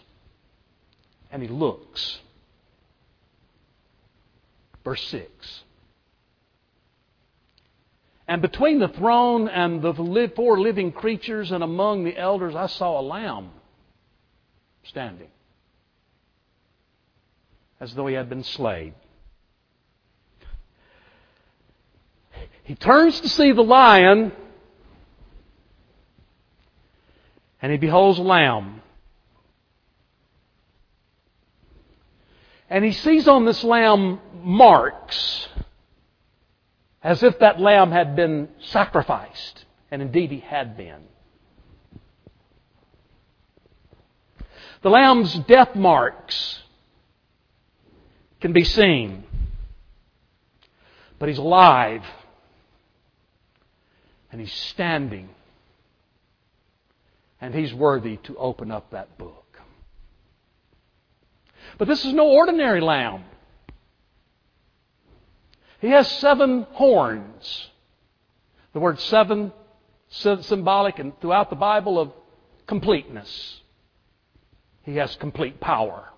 and 1.31 1.41
he 1.41 1.47
looks. 1.47 2.19
Verse 4.83 5.03
6. 5.07 5.63
And 8.27 8.41
between 8.41 8.79
the 8.79 8.87
throne 8.87 9.49
and 9.49 9.81
the 9.81 10.31
four 10.35 10.59
living 10.59 10.93
creatures 10.93 11.51
and 11.51 11.63
among 11.63 12.05
the 12.05 12.17
elders, 12.17 12.55
I 12.55 12.67
saw 12.67 12.99
a 12.99 13.01
lamb 13.01 13.49
standing 14.83 15.27
as 17.81 17.93
though 17.93 18.07
he 18.07 18.15
had 18.15 18.29
been 18.29 18.43
slain. 18.43 18.93
He 22.63 22.75
turns 22.75 23.19
to 23.19 23.27
see 23.27 23.51
the 23.51 23.63
lion, 23.63 24.31
and 27.61 27.71
he 27.71 27.77
beholds 27.77 28.17
a 28.19 28.23
lamb. 28.23 28.81
And 32.69 32.85
he 32.85 32.91
sees 32.91 33.27
on 33.27 33.45
this 33.45 33.63
lamb 33.63 34.19
marks 34.41 35.47
as 37.03 37.21
if 37.21 37.39
that 37.39 37.59
lamb 37.59 37.91
had 37.91 38.15
been 38.15 38.47
sacrificed. 38.59 39.65
And 39.91 40.01
indeed, 40.01 40.31
he 40.31 40.39
had 40.39 40.77
been. 40.77 41.01
The 44.81 44.89
lamb's 44.89 45.33
death 45.47 45.75
marks 45.75 46.61
can 48.39 48.53
be 48.53 48.63
seen. 48.63 49.25
But 51.19 51.29
he's 51.29 51.37
alive. 51.37 52.03
And 54.31 54.39
he's 54.39 54.53
standing. 54.53 55.29
And 57.41 57.53
he's 57.55 57.73
worthy 57.73 58.17
to 58.23 58.37
open 58.37 58.71
up 58.71 58.91
that 58.91 59.17
book. 59.17 59.59
But 61.77 61.87
this 61.87 62.05
is 62.05 62.13
no 62.13 62.27
ordinary 62.27 62.81
lamb. 62.81 63.23
He 65.79 65.89
has 65.89 66.07
seven 66.19 66.67
horns. 66.71 67.69
The 68.73 68.79
word 68.79 68.99
seven 68.99 69.51
symbolic 70.09 70.99
and 70.99 71.19
throughout 71.19 71.49
the 71.49 71.55
Bible 71.55 71.99
of 71.99 72.11
completeness. 72.67 73.61
He 74.83 74.97
has 74.97 75.15
complete 75.15 75.59
power. 75.59 76.09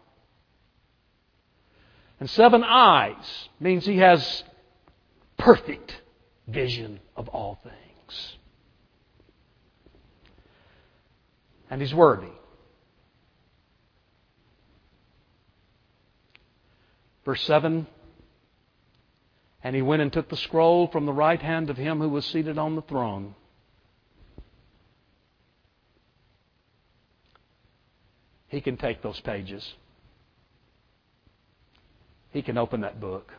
And 2.20 2.30
seven 2.30 2.64
eyes 2.64 3.50
means 3.60 3.86
he 3.86 3.98
has 3.98 4.44
perfect 5.38 6.02
vision 6.48 7.00
of 7.16 7.28
all 7.30 7.60
things. 7.64 8.38
And 11.70 11.82
he's 11.82 11.94
worthy. 11.94 12.32
Verse 17.26 17.42
7 17.44 17.88
And 19.64 19.76
he 19.76 19.82
went 19.82 20.02
and 20.02 20.12
took 20.12 20.30
the 20.30 20.38
scroll 20.38 20.88
from 20.88 21.06
the 21.06 21.14
right 21.14 21.42
hand 21.42 21.70
of 21.70 21.78
him 21.78 22.00
who 22.00 22.10
was 22.10 22.26
seated 22.26 22.58
on 22.58 22.76
the 22.76 22.82
throne. 22.82 23.36
He 28.50 28.62
can 28.62 28.78
take 28.78 29.02
those 29.02 29.20
pages. 29.22 29.74
He 32.32 32.44
can 32.44 32.58
open 32.58 32.82
that 32.82 33.00
book. 33.00 33.32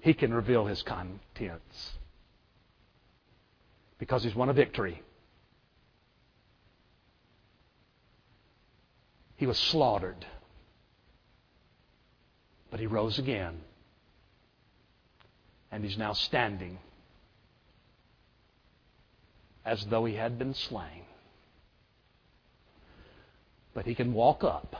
He 0.00 0.14
can 0.14 0.32
reveal 0.32 0.66
his 0.66 0.82
contents. 0.82 1.92
Because 3.98 4.22
he's 4.22 4.36
won 4.36 4.48
a 4.48 4.52
victory. 4.52 5.02
He 9.38 9.46
was 9.46 9.58
slaughtered. 9.58 10.26
But 12.70 12.80
he 12.80 12.86
rose 12.86 13.18
again. 13.18 13.60
And 15.72 15.82
he's 15.82 15.96
now 15.96 16.12
standing 16.12 16.78
as 19.64 19.86
though 19.86 20.04
he 20.04 20.14
had 20.14 20.38
been 20.38 20.52
slain. 20.52 21.04
But 23.72 23.86
he 23.86 23.94
can 23.94 24.12
walk 24.12 24.44
up 24.44 24.76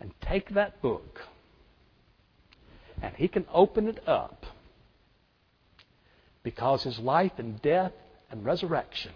and 0.00 0.12
take 0.20 0.50
that 0.50 0.82
book 0.82 1.22
And 3.02 3.14
He 3.16 3.28
can 3.28 3.46
open 3.52 3.88
it 3.88 4.06
up 4.08 4.46
because 6.42 6.82
His 6.82 6.98
life 6.98 7.32
and 7.38 7.60
death 7.60 7.92
and 8.30 8.44
resurrection 8.44 9.12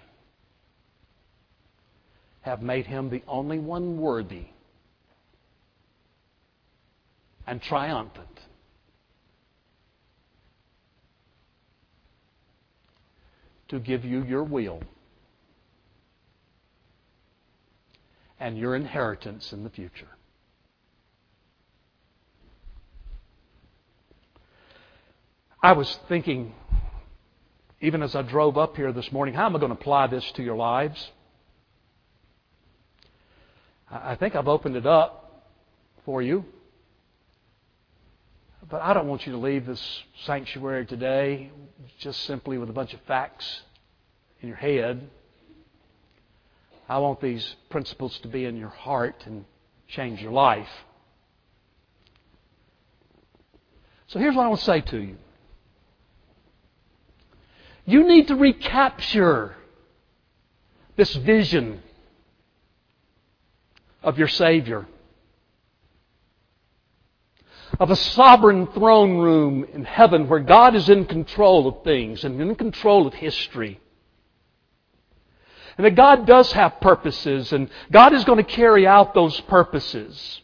have 2.43 2.63
made 2.63 2.87
Him 2.87 3.11
the 3.11 3.23
only 3.29 3.59
one 3.59 3.99
worthy 3.99 4.47
and 7.47 7.61
triumphant 7.61 8.41
to 13.69 13.79
give 13.79 14.05
you 14.05 14.23
your 14.25 14.45
will 14.45 14.83
and 18.39 18.57
your 18.59 18.75
inheritance 18.75 19.53
in 19.53 19.65
the 19.65 19.71
future. 19.71 20.09
I 25.63 25.73
was 25.73 25.99
thinking, 26.09 26.55
even 27.83 28.03
as 28.03 28.15
I 28.15 28.23
drove 28.23 28.57
up 28.57 28.77
here 28.77 28.93
this 28.93 29.13
morning, 29.13 29.35
how 29.35 29.45
am 29.45 29.55
I 29.55 29.59
going 29.59 29.73
to 29.73 29.79
apply 29.79 30.07
this 30.07 30.29
to 30.33 30.43
your 30.43 30.57
lives? 30.57 31.11
I 33.91 34.15
think 34.15 34.37
I've 34.37 34.49
opened 34.49 34.77
it 34.77 34.87
up 34.87 35.47
for 36.05 36.23
you. 36.23 36.45
But 38.69 38.83
I 38.83 38.95
don't 38.95 39.09
want 39.09 39.27
you 39.27 39.33
to 39.33 39.39
leave 39.39 39.67
this 39.67 40.03
sanctuary 40.25 40.87
today 40.87 41.51
just 41.99 42.23
simply 42.23 42.57
with 42.57 42.71
a 42.71 42.73
bunch 42.73 42.95
of 42.95 43.01
facts 43.03 43.63
in 44.41 44.49
your 44.49 44.57
head. 44.57 45.11
I 46.89 46.99
want 46.99 47.21
these 47.21 47.57
principles 47.69 48.17
to 48.21 48.29
be 48.29 48.45
in 48.45 48.57
your 48.57 48.69
heart 48.69 49.25
and 49.27 49.45
change 49.89 50.23
your 50.23 50.33
life. 50.33 50.69
So 54.07 54.19
here's 54.19 54.37
what 54.37 54.45
I 54.45 54.49
want 54.49 54.61
to 54.61 54.67
say 54.67 54.81
to 54.83 54.99
you. 54.99 55.17
You 57.87 58.07
need 58.07 58.29
to 58.29 58.37
recapture 58.37 59.57
this 60.97 61.15
vision 61.15 61.83
of 64.03 64.19
your 64.19 64.29
Savior 64.29 64.87
of 67.81 67.91
a 67.91 67.97
sovereign 67.97 68.67
throne 68.69 69.17
room 69.19 69.65
in 69.73 69.85
heaven 69.85 70.29
where 70.29 70.41
God 70.41 70.75
is 70.75 70.91
in 70.91 71.07
control 71.07 71.67
of 71.67 71.83
things 71.83 72.25
and 72.25 72.41
in 72.41 72.55
control 72.55 73.07
of 73.07 73.15
history. 73.15 73.81
And 75.79 75.87
that 75.87 75.95
God 75.95 76.27
does 76.27 76.53
have 76.53 76.81
purposes 76.83 77.53
and 77.53 77.71
God 77.91 78.13
is 78.13 78.25
going 78.25 78.37
to 78.37 78.51
carry 78.51 78.87
out 78.87 79.15
those 79.15 79.41
purposes. 79.43 80.43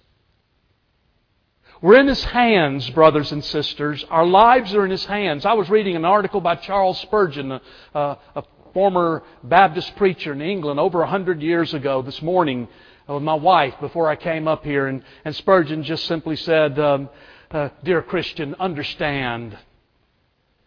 We're 1.83 2.01
in 2.01 2.09
His 2.09 2.25
hands, 2.25 2.89
brothers 2.89 3.33
and 3.33 3.45
sisters. 3.45 4.03
Our 4.09 4.25
lives 4.25 4.75
are 4.75 4.87
in 4.87 4.91
His 4.91 5.05
hands. 5.05 5.45
I 5.45 5.53
was 5.53 5.69
reading 5.69 5.95
an 5.95 6.07
article 6.07 6.41
by 6.41 6.55
Charles 6.55 6.99
Spurgeon, 7.03 7.53
a, 7.53 7.61
a, 7.95 8.19
a 8.35 8.45
former 8.73 9.23
Baptist 9.43 9.95
preacher 9.97 10.33
in 10.33 10.41
England 10.41 10.81
over 10.81 11.03
a 11.03 11.07
hundred 11.07 11.43
years 11.43 11.75
ago 11.75 12.01
this 12.01 12.23
morning 12.23 12.67
with 13.15 13.23
my 13.23 13.35
wife 13.35 13.75
before 13.81 14.09
I 14.09 14.17
came 14.17 14.49
up 14.49 14.65
here, 14.65 14.87
and, 14.87 15.03
and 15.25 15.35
Spurgeon 15.35 15.83
just 15.83 16.07
simply 16.07 16.37
said, 16.37 16.79
um, 16.79 17.09
uh, 17.51 17.69
Dear 17.85 18.03
Christian, 18.03 18.55
understand 18.59 19.57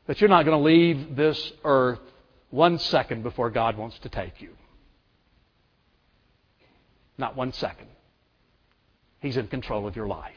that 0.07 0.21
you're 0.21 0.29
not 0.29 0.45
going 0.45 0.57
to 0.57 0.63
leave 0.63 1.15
this 1.15 1.51
earth 1.63 1.99
one 2.49 2.79
second 2.79 3.23
before 3.23 3.49
God 3.49 3.77
wants 3.77 3.99
to 3.99 4.09
take 4.09 4.41
you. 4.41 4.49
Not 7.17 7.35
one 7.35 7.51
second. 7.53 7.87
He's 9.19 9.35
in 9.35 9.47
control 9.47 9.85
of 9.85 9.95
your 9.95 10.07
life. 10.07 10.33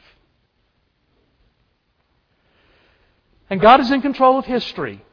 And 3.49 3.61
God 3.61 3.79
is 3.79 3.91
in 3.91 4.01
control 4.01 4.37
of 4.37 4.45
history. 4.45 5.03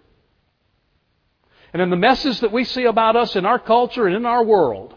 And 1.73 1.81
in 1.81 1.91
the 1.91 1.97
messes 1.97 2.41
that 2.41 2.51
we 2.51 2.65
see 2.65 2.85
about 2.85 3.15
us 3.15 3.37
in 3.37 3.47
our 3.47 3.61
culture 3.61 4.07
and 4.07 4.17
in 4.17 4.27
our 4.27 4.43
world, 4.43 4.95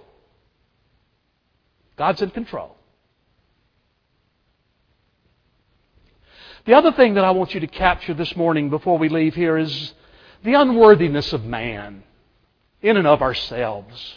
God's 2.03 2.21
in 2.21 2.31
control. 2.31 2.75
The 6.65 6.73
other 6.73 6.91
thing 6.91 7.13
that 7.13 7.23
I 7.23 7.31
want 7.31 7.53
you 7.53 7.61
to 7.61 7.67
capture 7.67 8.13
this 8.13 8.35
morning 8.35 8.69
before 8.69 8.97
we 8.97 9.07
leave 9.07 9.33
here 9.35 9.57
is 9.57 9.93
the 10.43 10.55
unworthiness 10.55 11.31
of 11.31 11.45
man 11.45 12.03
in 12.81 12.97
and 12.97 13.07
of 13.07 13.21
ourselves. 13.21 14.15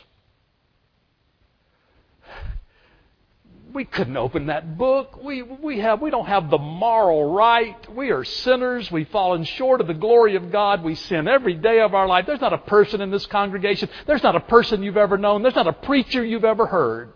we 3.73 3.85
couldn't 3.85 4.17
open 4.17 4.47
that 4.47 4.79
book. 4.79 5.23
We, 5.23 5.43
we, 5.43 5.81
have, 5.81 6.01
we 6.01 6.11
don't 6.11 6.27
have 6.27 6.49
the 6.51 6.59
moral 6.59 7.35
right. 7.35 7.95
We 7.95 8.11
are 8.11 8.25
sinners. 8.25 8.91
We've 8.91 9.09
fallen 9.11 9.45
short 9.45 9.83
of 9.83 9.87
the 9.87 9.95
glory 9.95 10.35
of 10.35 10.51
God. 10.51 10.83
We 10.83 10.95
sin 10.95 11.29
every 11.29 11.55
day 11.55 11.81
of 11.81 11.95
our 11.95 12.09
life. 12.09 12.25
There's 12.27 12.41
not 12.41 12.55
a 12.55 12.59
person 12.59 13.03
in 13.03 13.11
this 13.11 13.27
congregation. 13.27 13.91
There's 14.07 14.23
not 14.23 14.35
a 14.35 14.41
person 14.41 14.83
you've 14.83 14.97
ever 14.97 15.19
known. 15.19 15.43
There's 15.43 15.55
not 15.55 15.67
a 15.67 15.75
preacher 15.75 16.25
you've 16.25 16.47
ever 16.47 16.67
heard 16.67 17.13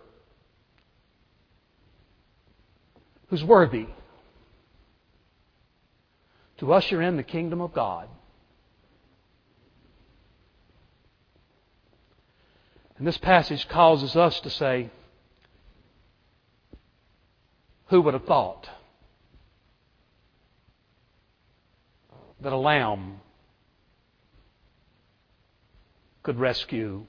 who's 3.31 3.45
worthy 3.45 3.87
to 6.59 6.73
usher 6.73 7.01
in 7.01 7.17
the 7.17 7.23
kingdom 7.23 7.61
of 7.61 7.73
God. 7.73 8.09
And 12.99 13.07
this 13.07 13.17
passage 13.17 13.67
causes 13.69 14.15
us 14.15 14.39
to 14.41 14.51
say, 14.51 14.91
who 17.87 18.03
would 18.03 18.15
have 18.15 18.27
thought 18.27 18.69
that 22.41 22.53
a 22.53 22.57
lamb 22.57 23.21
could 26.23 26.39
rescue 26.39 27.07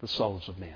the 0.00 0.08
souls 0.08 0.48
of 0.48 0.58
men? 0.58 0.74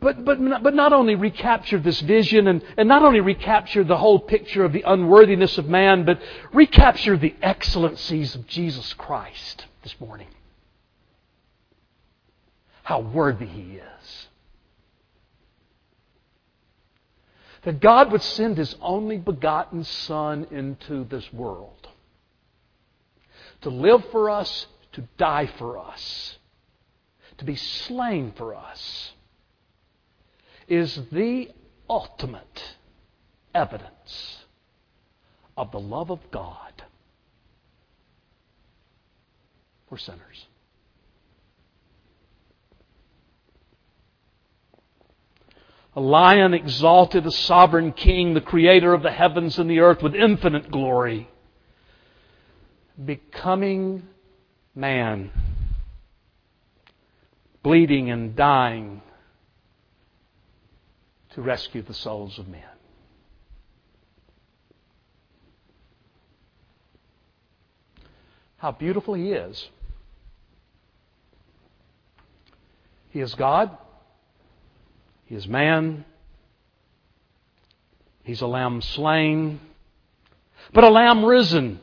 But, 0.00 0.24
but, 0.24 0.38
but 0.62 0.74
not 0.74 0.92
only 0.92 1.14
recapture 1.14 1.78
this 1.78 2.00
vision 2.00 2.46
and, 2.46 2.62
and 2.76 2.88
not 2.88 3.02
only 3.02 3.20
recapture 3.20 3.82
the 3.82 3.96
whole 3.96 4.20
picture 4.20 4.64
of 4.64 4.72
the 4.72 4.84
unworthiness 4.86 5.58
of 5.58 5.68
man, 5.68 6.04
but 6.04 6.20
recapture 6.52 7.16
the 7.16 7.34
excellencies 7.42 8.34
of 8.34 8.46
Jesus 8.46 8.92
Christ 8.94 9.66
this 9.82 9.98
morning. 10.00 10.28
How 12.84 13.00
worthy 13.00 13.46
He 13.46 13.76
is. 13.76 14.28
That 17.64 17.80
God 17.80 18.12
would 18.12 18.22
send 18.22 18.56
His 18.56 18.76
only 18.80 19.18
begotten 19.18 19.82
Son 19.82 20.46
into 20.50 21.04
this 21.04 21.30
world 21.32 21.88
to 23.62 23.70
live 23.70 24.04
for 24.12 24.30
us, 24.30 24.66
to 24.92 25.02
die 25.18 25.50
for 25.58 25.76
us, 25.76 26.38
to 27.38 27.44
be 27.44 27.56
slain 27.56 28.32
for 28.36 28.54
us 28.54 29.12
is 30.68 31.00
the 31.10 31.50
ultimate 31.88 32.76
evidence 33.54 34.44
of 35.56 35.72
the 35.72 35.80
love 35.80 36.10
of 36.10 36.20
God 36.30 36.82
for 39.88 39.98
sinners. 39.98 40.46
A 45.96 46.00
lion 46.00 46.54
exalted, 46.54 47.26
a 47.26 47.32
sovereign 47.32 47.92
king, 47.92 48.34
the 48.34 48.40
creator 48.40 48.92
of 48.94 49.02
the 49.02 49.10
heavens 49.10 49.58
and 49.58 49.68
the 49.68 49.80
earth 49.80 50.00
with 50.02 50.14
infinite 50.14 50.70
glory, 50.70 51.28
becoming 53.02 54.06
man, 54.76 55.32
bleeding 57.62 58.10
and 58.10 58.36
dying 58.36 59.02
to 61.34 61.42
rescue 61.42 61.82
the 61.82 61.94
souls 61.94 62.38
of 62.38 62.48
men. 62.48 62.62
How 68.56 68.72
beautiful 68.72 69.14
He 69.14 69.32
is. 69.32 69.68
He 73.10 73.20
is 73.20 73.34
God. 73.34 73.76
He 75.26 75.34
is 75.34 75.46
man. 75.46 76.04
He's 78.22 78.42
a 78.42 78.46
lamb 78.46 78.82
slain, 78.82 79.58
but 80.74 80.84
a 80.84 80.90
lamb 80.90 81.24
risen 81.24 81.80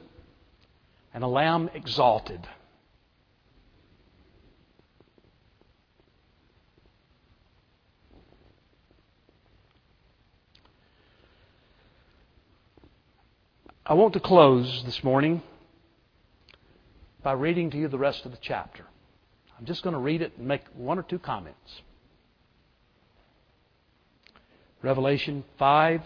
and 1.11 1.23
a 1.23 1.27
lamb 1.27 1.71
exalted. 1.73 2.47
I 13.87 13.93
want 13.93 14.13
to 14.13 14.19
close 14.19 14.81
this 14.83 15.03
morning 15.03 15.43
by 17.21 17.33
reading 17.33 17.69
to 17.69 17.77
you 17.77 17.87
the 17.87 17.99
rest 17.99 18.25
of 18.25 18.31
the 18.31 18.39
chapter. 18.41 18.83
I'm 19.59 19.65
just 19.65 19.83
going 19.83 19.93
to 19.93 19.99
read 19.99 20.23
it 20.23 20.33
and 20.39 20.47
make 20.47 20.63
one 20.73 20.97
or 20.97 21.03
two 21.03 21.19
comments. 21.19 21.83
Revelation 24.81 25.43
5, 25.59 26.01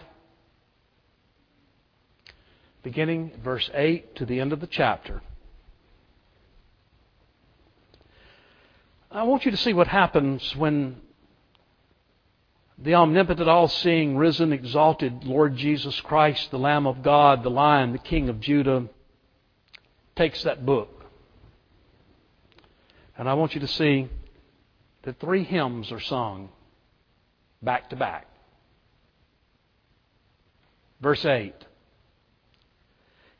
beginning 2.82 3.32
verse 3.42 3.70
8 3.72 4.14
to 4.16 4.26
the 4.26 4.40
end 4.40 4.52
of 4.52 4.60
the 4.60 4.66
chapter. 4.66 5.22
I 9.10 9.22
want 9.22 9.46
you 9.46 9.52
to 9.52 9.56
see 9.56 9.72
what 9.72 9.86
happens 9.86 10.54
when 10.54 11.00
the 12.82 12.94
omnipotent, 12.94 13.48
all 13.48 13.68
seeing, 13.68 14.16
risen, 14.16 14.52
exalted 14.52 15.24
Lord 15.24 15.56
Jesus 15.56 16.00
Christ, 16.00 16.50
the 16.50 16.58
Lamb 16.58 16.86
of 16.86 17.02
God, 17.02 17.42
the 17.42 17.50
Lion, 17.50 17.92
the 17.92 17.98
King 17.98 18.28
of 18.28 18.40
Judah, 18.40 18.86
takes 20.16 20.42
that 20.44 20.64
book. 20.64 21.04
And 23.18 23.28
I 23.28 23.34
want 23.34 23.54
you 23.54 23.60
to 23.60 23.68
see 23.68 24.08
that 25.02 25.20
three 25.20 25.44
hymns 25.44 25.92
are 25.92 26.00
sung 26.00 26.48
back 27.62 27.90
to 27.90 27.96
back. 27.96 28.26
Verse 31.00 31.24
8. 31.24 31.54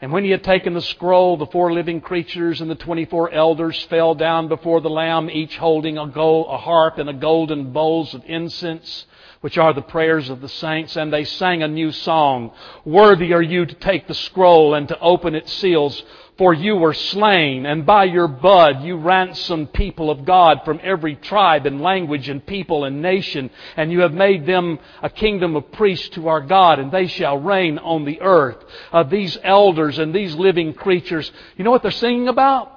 And 0.03 0.12
when 0.12 0.24
he 0.24 0.31
had 0.31 0.42
taken 0.42 0.72
the 0.72 0.81
scroll, 0.81 1.37
the 1.37 1.46
four 1.46 1.72
living 1.72 2.00
creatures 2.00 2.62
and 2.62 2.70
the 2.70 2.74
twenty-four 2.74 3.33
elders 3.33 3.83
fell 3.85 4.14
down 4.14 4.48
before 4.48 4.81
the 4.81 4.88
Lamb, 4.88 5.29
each 5.29 5.59
holding 5.59 5.98
a, 5.98 6.07
gold, 6.07 6.46
a 6.50 6.57
harp 6.57 6.96
and 6.96 7.11
a 7.11 7.14
golden 7.14 7.72
bowls 7.72 8.14
of 8.14 8.22
incense, 8.26 9.05
which 9.40 9.57
are 9.59 9.72
the 9.72 9.83
prayers 9.83 10.29
of 10.29 10.40
the 10.40 10.48
saints. 10.48 10.96
And 10.96 11.12
they 11.12 11.24
sang 11.24 11.62
a 11.62 11.68
new 11.68 11.92
song. 11.92 12.53
Worthy 12.85 13.33
are 13.33 13.42
you 13.42 13.66
to 13.66 13.74
take 13.74 14.07
the 14.07 14.14
scroll 14.14 14.74
and 14.74 14.88
to 14.88 14.98
open 14.98 15.35
its 15.35 15.53
seals, 15.53 16.03
for 16.40 16.55
you 16.55 16.74
were 16.74 16.94
slain, 16.94 17.66
and 17.66 17.85
by 17.85 18.05
your 18.05 18.26
blood 18.26 18.83
you 18.83 18.96
ransomed 18.96 19.74
people 19.74 20.11
of 20.11 20.24
God 20.24 20.62
from 20.64 20.81
every 20.83 21.14
tribe 21.16 21.66
and 21.66 21.83
language 21.83 22.31
and 22.31 22.46
people 22.46 22.85
and 22.85 23.03
nation, 23.03 23.50
and 23.76 23.92
you 23.92 24.00
have 24.00 24.14
made 24.14 24.46
them 24.46 24.79
a 25.03 25.11
kingdom 25.11 25.55
of 25.55 25.70
priests 25.72 26.09
to 26.11 26.29
our 26.29 26.40
God, 26.40 26.79
and 26.79 26.90
they 26.90 27.09
shall 27.09 27.37
reign 27.37 27.76
on 27.76 28.07
the 28.07 28.22
earth. 28.22 28.57
Uh, 28.90 29.03
these 29.03 29.37
elders 29.42 29.98
and 29.98 30.14
these 30.14 30.35
living 30.35 30.72
creatures, 30.72 31.31
you 31.59 31.64
know 31.64 31.70
what 31.70 31.83
they're 31.83 31.90
singing 31.90 32.29
about? 32.29 32.72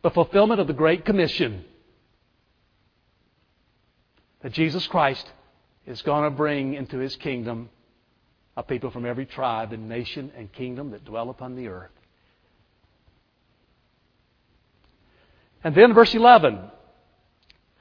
The 0.00 0.10
fulfillment 0.10 0.62
of 0.62 0.66
the 0.66 0.72
Great 0.72 1.04
Commission. 1.04 1.62
That 4.44 4.52
Jesus 4.52 4.86
Christ 4.88 5.26
is 5.86 6.02
going 6.02 6.24
to 6.24 6.30
bring 6.30 6.74
into 6.74 6.98
his 6.98 7.16
kingdom 7.16 7.70
a 8.58 8.62
people 8.62 8.90
from 8.90 9.06
every 9.06 9.24
tribe 9.24 9.72
and 9.72 9.88
nation 9.88 10.30
and 10.36 10.52
kingdom 10.52 10.90
that 10.90 11.02
dwell 11.02 11.30
upon 11.30 11.56
the 11.56 11.68
earth. 11.68 11.90
And 15.64 15.74
then 15.74 15.94
verse 15.94 16.14
11. 16.14 16.58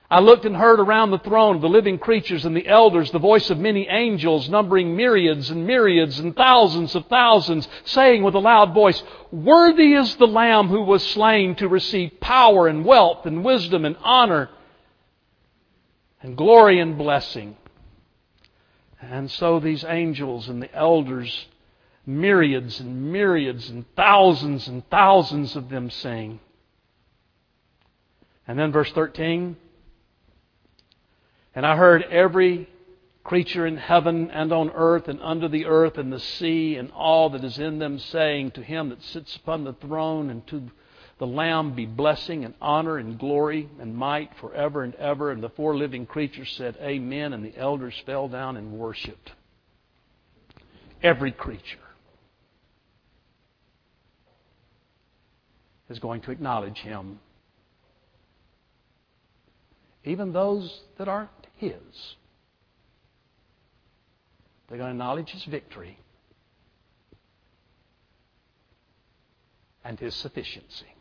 I 0.10 0.22
looked 0.22 0.46
and 0.46 0.56
heard 0.56 0.80
around 0.80 1.12
the 1.12 1.20
throne 1.20 1.58
of 1.58 1.62
the 1.62 1.68
living 1.68 1.98
creatures 1.98 2.46
and 2.46 2.56
the 2.56 2.68
elders 2.68 3.12
the 3.12 3.20
voice 3.20 3.50
of 3.50 3.58
many 3.58 3.90
angels, 3.90 4.48
numbering 4.48 4.96
myriads 4.96 5.50
and 5.50 5.68
myriads 5.68 6.18
and 6.20 6.34
thousands 6.34 6.96
of 6.96 7.08
thousands, 7.08 7.68
saying 7.84 8.24
with 8.24 8.36
a 8.36 8.40
loud 8.40 8.74
voice, 8.74 9.04
Worthy 9.34 9.96
is 9.96 10.16
the 10.16 10.28
Lamb 10.28 10.70
who 10.70 10.84
was 10.84 11.06
slain 11.06 11.56
to 11.56 11.68
receive 11.68 12.22
power 12.22 12.70
and 12.70 12.86
wealth 12.86 13.26
and 13.26 13.44
wisdom 13.44 13.84
and 13.84 13.98
honor 14.02 14.50
and 16.24 16.36
glory 16.38 16.80
and 16.80 16.98
blessing. 16.98 17.58
And 19.02 19.30
so 19.30 19.60
these 19.60 19.84
angels 19.84 20.48
and 20.48 20.62
the 20.62 20.74
elders, 20.74 21.48
myriads 22.06 22.80
and 22.80 23.12
myriads 23.12 23.70
and 23.70 23.86
thousands 23.96 24.68
and 24.68 24.90
thousands 24.90 25.56
of 25.56 25.70
them 25.70 25.90
sing. 25.90 26.40
And 28.48 28.58
then 28.58 28.72
verse 28.72 28.92
13. 28.94 29.58
And 31.56 31.66
I 31.66 31.76
heard 31.76 32.04
every 32.04 32.70
creature 33.24 33.68
in 33.68 33.78
heaven 33.78 34.32
and 34.32 34.52
on 34.52 34.70
earth 34.72 35.08
and 35.08 35.22
under 35.22 35.48
the 35.48 35.66
earth 35.66 35.98
and 35.98 36.12
the 36.12 36.20
sea 36.20 36.76
and 36.76 36.92
all 36.92 37.30
that 37.32 37.44
is 37.44 37.58
in 37.58 37.80
them 37.80 38.00
saying 38.00 38.52
to 38.52 38.62
him 38.62 38.90
that 38.90 39.02
sits 39.02 39.36
upon 39.36 39.64
the 39.64 39.74
throne 39.74 40.30
and 40.30 40.46
to 40.48 40.64
the 41.20 41.28
Lamb 41.28 41.76
be 41.76 41.86
blessing 41.86 42.44
and 42.44 42.54
honor 42.62 42.98
and 42.98 43.20
glory 43.20 43.70
and 43.80 43.96
might 43.96 44.36
forever 44.38 44.84
and 44.84 44.96
ever. 44.96 45.32
And 45.32 45.44
the 45.44 45.50
four 45.50 45.78
living 45.78 46.06
creatures 46.06 46.54
said, 46.58 46.78
Amen. 46.82 47.34
And 47.34 47.46
the 47.46 47.58
elders 47.58 47.96
fell 48.06 48.28
down 48.28 48.58
and 48.58 48.74
worshiped. 48.74 49.32
Every 51.02 51.32
creature 51.32 51.78
is 55.90 56.00
going 56.00 56.22
to 56.22 56.32
acknowledge 56.32 56.78
him 56.78 57.20
even 60.06 60.34
those 60.34 60.82
that 60.98 61.08
aren't 61.08 61.30
His. 61.56 61.74
They're 64.68 64.78
going 64.78 64.90
to 64.90 64.96
acknowledge 64.96 65.30
His 65.30 65.44
victory 65.46 65.98
and 69.84 70.00
His 70.00 70.16
sufficiency. 70.16 70.93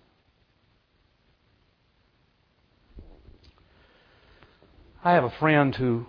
I 5.04 5.14
have 5.14 5.24
a 5.24 5.30
friend 5.30 5.74
who 5.74 6.06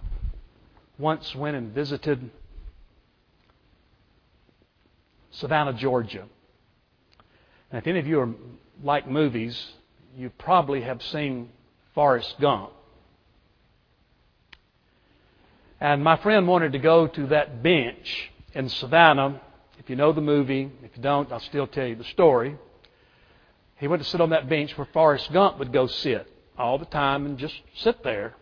once 1.00 1.34
went 1.34 1.58
and 1.58 1.74
visited 1.74 2.30
Savannah, 5.32 5.74
Georgia. 5.74 6.26
And 7.72 7.82
if 7.82 7.88
any 7.88 7.98
of 7.98 8.06
you 8.06 8.20
are 8.20 8.30
like 8.84 9.10
movies, 9.10 9.60
you 10.16 10.30
probably 10.30 10.82
have 10.82 11.02
seen 11.02 11.50
Forrest 11.96 12.36
Gump. 12.40 12.70
And 15.82 16.04
my 16.04 16.18
friend 16.18 16.48
wanted 16.48 16.74
to 16.74 16.80
go 16.80 17.08
to 17.08 17.28
that 17.28 17.64
bench 17.64 18.32
in 18.54 18.70
Savannah. 18.70 19.42
If 19.80 19.90
you 19.90 19.96
know 19.96 20.14
the 20.14 20.22
movie, 20.22 20.72
if 20.84 20.92
you 20.96 21.02
don't, 21.02 21.32
I'll 21.32 21.40
still 21.40 21.66
tell 21.66 21.88
you 21.88 21.96
the 21.96 22.04
story. 22.04 22.58
He 23.78 23.88
went 23.88 24.04
to 24.04 24.08
sit 24.08 24.22
on 24.22 24.30
that 24.30 24.48
bench 24.48 24.78
where 24.78 24.88
Forrest 24.94 25.34
Gump 25.34 25.58
would 25.58 25.74
go 25.74 25.88
sit 25.88 26.32
all 26.60 26.78
the 26.78 26.86
time 26.86 27.26
and 27.26 27.40
just 27.40 27.56
sit 27.78 28.04
there. 28.04 28.36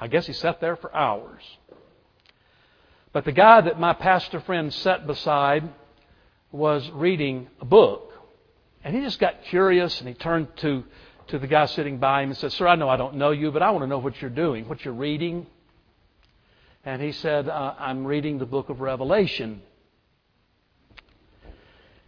I 0.00 0.08
guess 0.08 0.26
he 0.26 0.32
sat 0.32 0.60
there 0.60 0.76
for 0.76 0.94
hours. 0.94 1.42
But 3.12 3.24
the 3.24 3.32
guy 3.32 3.62
that 3.62 3.80
my 3.80 3.94
pastor 3.94 4.40
friend 4.40 4.72
sat 4.72 5.06
beside 5.06 5.68
was 6.52 6.88
reading 6.90 7.48
a 7.60 7.64
book. 7.64 8.12
And 8.84 8.94
he 8.94 9.02
just 9.02 9.18
got 9.18 9.44
curious 9.44 9.98
and 10.00 10.08
he 10.08 10.14
turned 10.14 10.48
to, 10.58 10.84
to 11.28 11.38
the 11.38 11.46
guy 11.46 11.66
sitting 11.66 11.98
by 11.98 12.22
him 12.22 12.30
and 12.30 12.38
said, 12.38 12.52
Sir, 12.52 12.66
I 12.66 12.76
know 12.76 12.88
I 12.88 12.96
don't 12.96 13.16
know 13.16 13.30
you, 13.30 13.50
but 13.50 13.62
I 13.62 13.70
want 13.70 13.82
to 13.82 13.88
know 13.88 13.98
what 13.98 14.20
you're 14.20 14.30
doing, 14.30 14.68
what 14.68 14.84
you're 14.84 14.94
reading. 14.94 15.46
And 16.84 17.02
he 17.02 17.12
said, 17.12 17.48
uh, 17.48 17.74
I'm 17.78 18.06
reading 18.06 18.38
the 18.38 18.46
book 18.46 18.68
of 18.68 18.80
Revelation. 18.80 19.62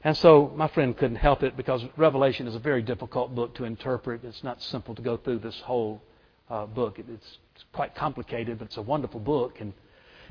And 0.04 0.16
so 0.16 0.52
my 0.54 0.68
friend 0.68 0.96
couldn't 0.96 1.16
help 1.16 1.42
it 1.42 1.56
because 1.56 1.82
Revelation 1.96 2.46
is 2.46 2.54
a 2.54 2.60
very 2.60 2.82
difficult 2.82 3.34
book 3.34 3.56
to 3.56 3.64
interpret. 3.64 4.22
It's 4.24 4.44
not 4.44 4.62
simple 4.62 4.94
to 4.94 5.02
go 5.02 5.16
through 5.16 5.40
this 5.40 5.58
whole 5.60 6.00
uh, 6.48 6.66
book. 6.66 7.00
It's, 7.00 7.38
it's 7.58 7.66
quite 7.72 7.96
complicated, 7.96 8.60
but 8.60 8.66
it's 8.66 8.76
a 8.76 8.82
wonderful 8.82 9.18
book. 9.18 9.60
And, 9.60 9.72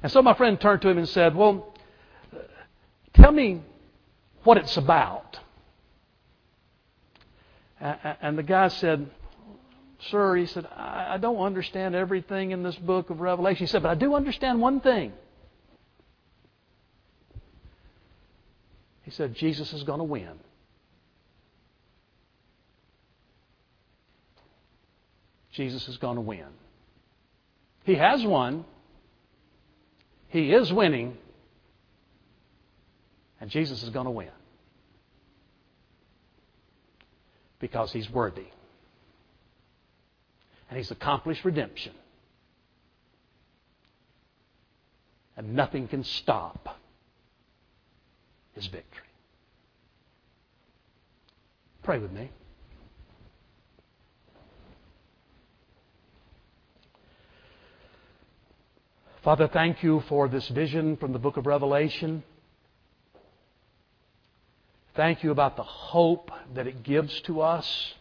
and 0.02 0.10
so 0.10 0.22
my 0.22 0.34
friend 0.34 0.60
turned 0.60 0.82
to 0.84 0.90
him 0.90 0.98
and 0.98 1.10
said, 1.10 1.36
Well, 1.36 1.74
tell 3.14 3.34
me 3.34 3.62
what 4.46 4.56
it's 4.56 4.78
about. 4.78 5.38
And 7.82 8.38
the 8.38 8.44
guy 8.44 8.70
said, 8.70 9.10
Sir, 10.10 10.38
he 10.38 10.46
said, 10.46 10.68
I, 10.68 11.18
don't 11.18 11.40
understand 11.40 11.96
everything 11.96 12.52
in 12.52 12.64
this 12.64 12.76
book 12.76 13.10
of 13.10 13.20
Revelation. 13.20 13.66
He 13.66 13.70
said, 13.70 13.84
But 13.84 13.90
I 13.90 13.96
do 13.96 14.16
understand 14.16 14.62
one 14.62 14.80
thing. 14.80 15.12
He 19.02 19.12
said, 19.12 19.36
Jesus 19.36 19.74
is 19.74 19.84
going 19.84 20.00
to 20.00 20.06
win. 20.06 20.40
Jesus 25.52 25.90
is 25.90 25.98
going 25.98 26.16
to 26.16 26.22
win. 26.22 26.46
He 27.88 27.96
has 27.96 28.24
won. 28.24 28.66
He 30.28 30.54
is 30.54 30.72
winning. 30.72 31.18
And 33.42 33.50
Jesus 33.50 33.82
is 33.82 33.90
going 33.90 34.06
to 34.06 34.12
win. 34.12 34.30
Because 37.60 37.92
he's 37.92 38.08
worthy 38.12 38.46
and 40.70 40.78
He's 40.78 40.92
accomplished 40.92 41.46
redemption. 41.46 41.94
And 45.36 45.56
nothing 45.56 45.88
can 45.88 46.04
stop 46.04 46.78
His 48.54 48.66
victory. 48.68 49.04
Pray 51.84 52.00
with 52.00 52.12
me. 52.12 52.30
Father, 59.28 59.50
thank 59.50 59.84
you 59.84 60.02
for 60.08 60.30
this 60.30 60.48
vision 60.48 60.96
from 60.96 61.12
the 61.12 61.20
book 61.20 61.36
of 61.36 61.46
Revelation. 61.46 62.24
Thank 64.96 65.22
you 65.22 65.32
about 65.32 65.58
the 65.58 65.64
hope 65.64 66.32
that 66.56 66.66
it 66.66 66.82
gives 66.82 67.20
to 67.24 67.42
us 67.42 67.94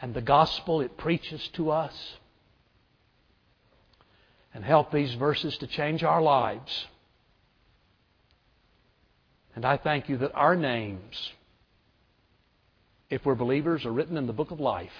and 0.00 0.14
the 0.14 0.20
gospel 0.20 0.80
it 0.80 0.96
preaches 0.96 1.44
to 1.54 1.72
us. 1.72 1.92
And 4.54 4.64
help 4.64 4.92
these 4.92 5.12
verses 5.14 5.58
to 5.58 5.66
change 5.66 6.04
our 6.04 6.22
lives. 6.22 6.86
And 9.56 9.64
I 9.64 9.76
thank 9.76 10.08
you 10.08 10.18
that 10.18 10.34
our 10.34 10.54
names, 10.54 11.32
if 13.10 13.26
we're 13.26 13.34
believers, 13.34 13.84
are 13.84 13.92
written 13.92 14.16
in 14.16 14.28
the 14.28 14.32
book 14.32 14.52
of 14.52 14.60
life. 14.60 14.92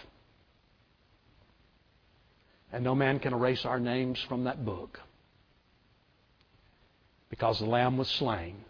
And 2.73 2.83
no 2.83 2.95
man 2.95 3.19
can 3.19 3.35
erase 3.35 3.65
our 3.67 3.79
names 3.79 4.19
from 4.29 4.45
that 4.45 4.65
book 4.65 4.99
because 7.29 7.59
the 7.59 7.67
Lamb 7.67 7.99
was 7.99 8.09
slain 8.09 8.65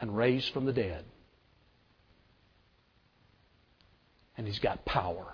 and 0.00 0.14
raised 0.14 0.52
from 0.52 0.66
the 0.66 0.72
dead. 0.72 1.04
And 4.36 4.46
He's 4.46 4.58
got 4.58 4.84
power. 4.84 5.32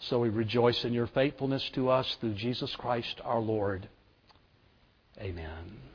So 0.00 0.20
we 0.20 0.28
rejoice 0.28 0.84
in 0.84 0.92
your 0.92 1.06
faithfulness 1.08 1.68
to 1.74 1.90
us 1.90 2.16
through 2.20 2.34
Jesus 2.34 2.74
Christ 2.76 3.20
our 3.24 3.40
Lord. 3.40 3.88
Amen. 5.20 5.87